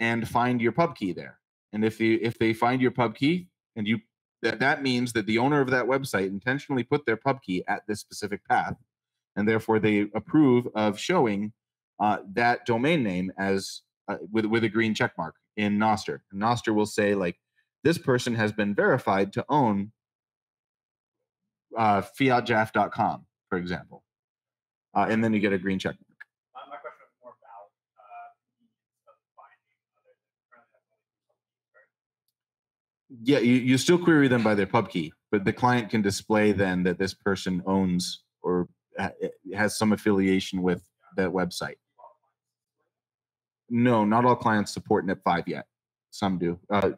[0.00, 1.38] and find your pub key there.
[1.74, 3.98] And if you if they find your pub key and you
[4.40, 7.82] that that means that the owner of that website intentionally put their pub key at
[7.86, 8.76] this specific path,
[9.36, 11.52] and therefore they approve of showing
[12.00, 16.20] uh, that domain name as uh, with with a green check mark in Nostr.
[16.32, 17.36] And Nostr will say like
[17.84, 19.92] this person has been verified to own
[21.76, 24.04] uh, fiatjaf.com, for example.
[24.94, 26.18] Uh, and then you get a green check mark.
[26.54, 28.28] My, my question was more about uh
[28.58, 33.22] convenience of finding other than currently that's only two pub keys, right?
[33.24, 36.52] Yeah, you, you still query them by their pub key, but the client can display
[36.52, 38.68] then that this person owns or
[38.98, 39.12] ha-
[39.54, 40.86] has some affiliation with
[41.16, 41.76] that website.
[43.70, 45.66] No, not all clients support NIP5 yet.
[46.10, 46.58] Some do.
[46.70, 46.90] Uh,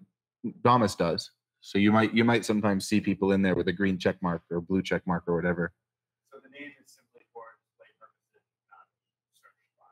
[0.63, 1.31] Damus does.
[1.61, 4.43] So you might you might sometimes see people in there with a green check mark
[4.51, 5.73] or blue check mark or whatever.
[6.31, 8.85] So the name is simply for display purposes, not
[9.33, 9.87] search by.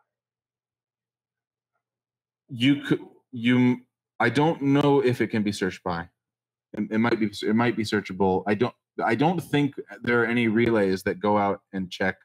[2.51, 3.01] you could
[3.33, 3.79] you
[4.21, 6.07] i don't know if it can be searched by
[6.75, 10.27] it, it might be it might be searchable i don't i don't think there are
[10.27, 12.17] any relays that go out and check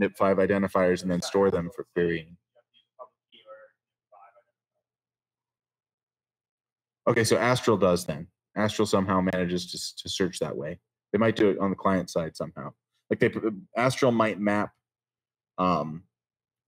[0.00, 2.36] nip5 identifiers and then store them for querying.
[7.08, 8.26] Okay so astral does then.
[8.56, 10.78] Astral somehow manages to, to search that way.
[11.12, 12.72] They might do it on the client side somehow.
[13.08, 13.32] Like they
[13.76, 14.72] astral might map
[15.56, 16.02] um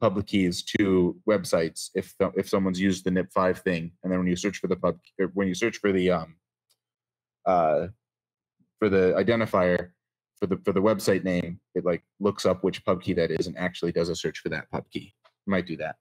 [0.00, 4.36] public keys to websites if if someone's used the nip5 thing and then when you
[4.36, 4.98] search for the pub
[5.34, 6.36] when you search for the um
[7.44, 7.86] uh
[8.78, 9.90] for the identifier
[10.40, 13.46] for the for the website name it like looks up which pub key that is
[13.46, 15.96] and actually does a search for that pub key it might do that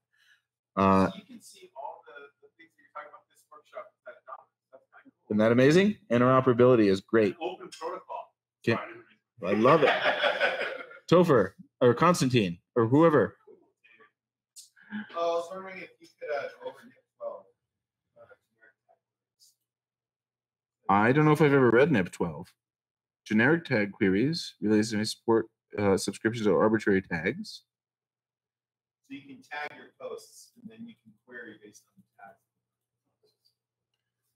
[0.77, 4.13] uh You can see all the, the things that you're talking about this workshop that.
[4.71, 5.35] That's kind of cool.
[5.35, 8.33] isn't that amazing interoperability is great Open protocol.
[8.65, 8.79] Sorry,
[9.45, 9.89] I love it.
[11.11, 13.35] Topher or Constantine or whoever.
[15.15, 17.43] Oh, I was wondering if you could, uh, NIP twelve.
[20.89, 20.93] uh.
[20.93, 22.47] I don't know if I've ever read NIP 12.
[23.29, 25.45] Generic tag queries relays may support
[25.77, 27.61] uh, subscriptions or arbitrary tags.
[29.07, 32.35] So you can tag your posts and then you can query based on the tag.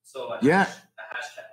[0.03, 0.65] So a Yeah.
[0.65, 0.75] hash,
[1.11, 1.45] hashtag.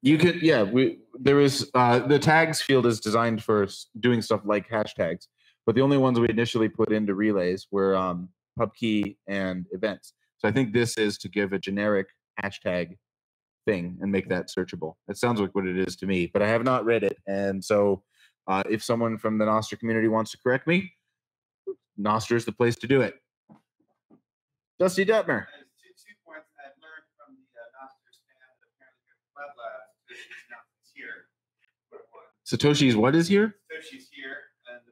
[0.00, 3.68] You could, yeah, we, there is, uh, the tags field is designed for
[4.00, 5.26] doing stuff like hashtags.
[5.66, 10.14] But the only ones we initially put into relays were, um, pub key and events.
[10.38, 12.06] So I think this is to give a generic
[12.42, 12.96] hashtag
[13.64, 14.94] thing and make that searchable.
[15.08, 17.18] It sounds like what it is to me, but I have not read it.
[17.26, 18.02] And so,
[18.46, 20.92] uh, if someone from the Nostr community wants to correct me,
[21.98, 23.14] Nostr is the place to do it.
[24.78, 25.46] Dusty Detmer.
[25.46, 30.44] There's two, two points I've learned from the uh, Nostr stand, apparently the PlebLab, Toshi's
[30.50, 31.30] now is here.
[31.90, 33.56] But one, Satoshi's what is here?
[33.72, 34.82] Toshi's here and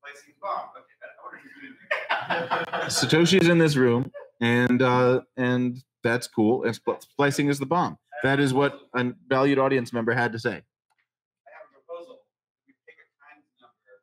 [0.00, 0.70] placing bomb.
[0.78, 2.86] Okay, I ordered you to do.
[2.88, 6.64] Satoshi's in this room, and uh, and that's cool.
[6.64, 7.98] And spl- splicing is the bomb.
[8.24, 10.50] That is what a valued audience member had to say.
[10.50, 12.20] I have a proposal.
[12.68, 13.06] We pick a
[13.62, 13.94] number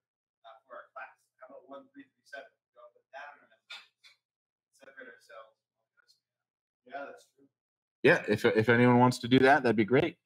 [0.46, 1.14] uh, for our class.
[1.42, 2.50] How about one, three, three, seven?
[2.76, 3.58] Go with that on our.
[4.80, 5.54] Separate ourselves.
[6.88, 7.48] Yeah, that's true.
[8.04, 10.18] Yeah, if if anyone wants to do that, that'd be great.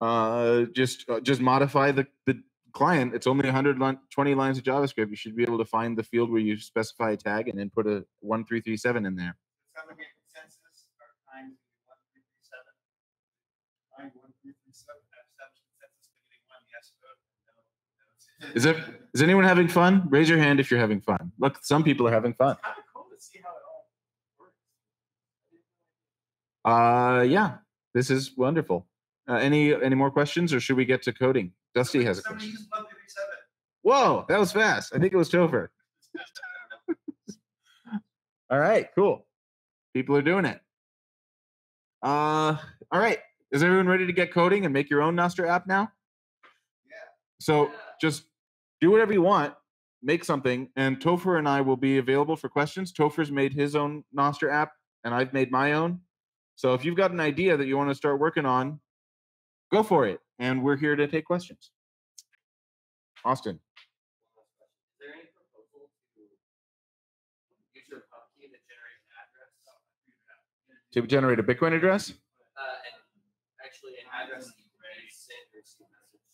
[0.00, 2.40] Uh, just uh, just modify the the
[2.74, 3.14] client.
[3.16, 5.10] It's only 120 lines of JavaScript.
[5.10, 7.70] You should be able to find the field where you specify a tag and then
[7.74, 9.36] put a one three three seven in there.
[9.74, 10.86] Sounds like a consensus.
[11.02, 12.74] Our times is one, three, three, seven.
[13.98, 15.02] Time one, three, three, seven.
[15.18, 16.14] Have some consensus.
[16.30, 17.18] Beginning one, yes vote.
[17.50, 17.54] No.
[17.58, 18.27] no.
[18.54, 18.76] Is it
[19.14, 20.06] is anyone having fun?
[20.08, 21.32] Raise your hand if you're having fun.
[21.38, 22.56] Look, some people are having fun.
[22.62, 23.86] Kind of cool to see how it all
[27.16, 27.22] works.
[27.22, 27.56] Uh, yeah,
[27.94, 28.86] this is wonderful.
[29.28, 31.52] Uh, any any more questions, or should we get to coding?
[31.74, 32.50] Dusty has a question.
[32.50, 33.34] use one, three, three, seven.
[33.82, 34.94] Whoa, that was fast.
[34.94, 35.68] I think it was Topher.
[38.50, 39.26] All right, cool.
[39.94, 40.60] People are doing it.
[42.02, 42.56] Uh,
[42.90, 43.18] all right.
[43.50, 45.90] Is everyone ready to get coding and make your own Nostr app now?
[47.40, 47.70] So
[48.00, 48.24] just
[48.80, 49.54] do whatever you want,
[50.02, 52.92] make something, and Topher and I will be available for questions.
[52.92, 54.72] Topher's made his own Nostr app,
[55.04, 56.00] and I've made my own.
[56.56, 58.80] So if you've got an idea that you want to start working on,
[59.72, 60.20] go for it.
[60.38, 61.70] And we're here to take questions.
[63.24, 63.60] Austin.
[70.92, 72.10] To generate a Bitcoin address?
[72.10, 72.96] Uh, and
[73.62, 76.24] actually an address that you can maybe send or receive message.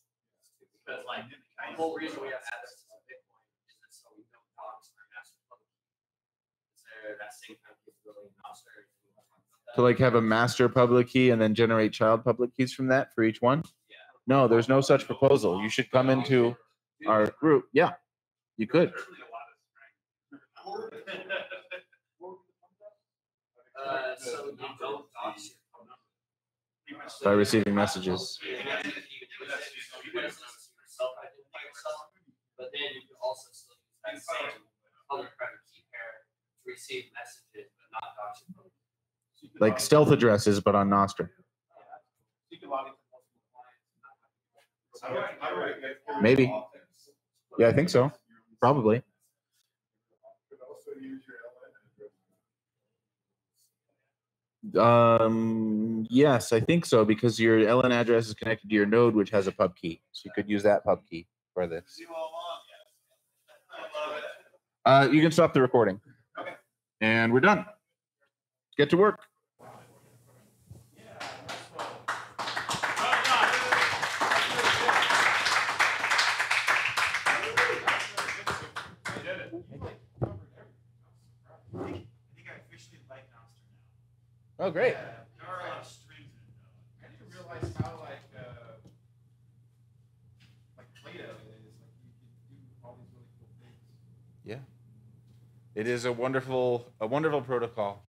[0.84, 0.84] to.
[0.95, 4.47] Because like, the whole reason we have addresses on Bitcoin is that so we don't
[4.55, 5.91] dox our master public key.
[6.75, 8.87] Is there that same kind of capability in Nostr?
[9.75, 13.13] To like have a master public key and then generate child public keys from that
[13.13, 13.65] for each one?
[13.91, 13.97] Yeah.
[14.29, 15.61] No, there's no such proposal.
[15.61, 16.55] You should come into
[17.09, 17.65] our group.
[17.73, 17.93] Yeah,
[18.57, 18.93] you could.
[23.87, 25.87] Uh, so you don't dox your phone
[26.97, 27.13] number.
[27.23, 28.39] By receiving messages.
[31.85, 33.03] You can actually- you can do that, so you can self-identify yourself, But then you
[33.09, 34.62] can also still use that same
[35.11, 36.24] public private key pair
[36.64, 38.70] to receive messages, but not dox your.
[39.61, 41.30] Like stealth addresses, but on Nostr.
[46.20, 46.53] Maybe.
[47.59, 48.11] Yeah, I think so.
[48.61, 49.03] Probably.
[50.49, 51.72] Could also use your LN
[54.72, 55.30] address.
[55.30, 59.30] Um, yes, I think so because your LN address is connected to your node, which
[59.30, 60.01] has a pub key.
[60.12, 61.85] So you could use that pub key for this.
[61.89, 62.87] See all along, yes.
[63.71, 64.25] I love it.
[64.85, 66.01] Uh, you can stop the recording.
[66.39, 66.55] Okay.
[67.01, 67.65] And we're done.
[68.77, 69.21] Get to work.
[81.75, 81.93] I
[82.37, 84.95] think I officially like Nostr Oh, great.
[84.95, 85.01] now.
[85.39, 86.71] There are a lot of strings in it though.
[87.03, 88.79] I didn't realize how like, uh,
[90.79, 92.13] like Plato is, like you
[92.47, 93.79] can do all these really cool things.
[94.45, 94.63] Yeah.
[95.75, 98.07] It is a wonderful, a wonderful protocol.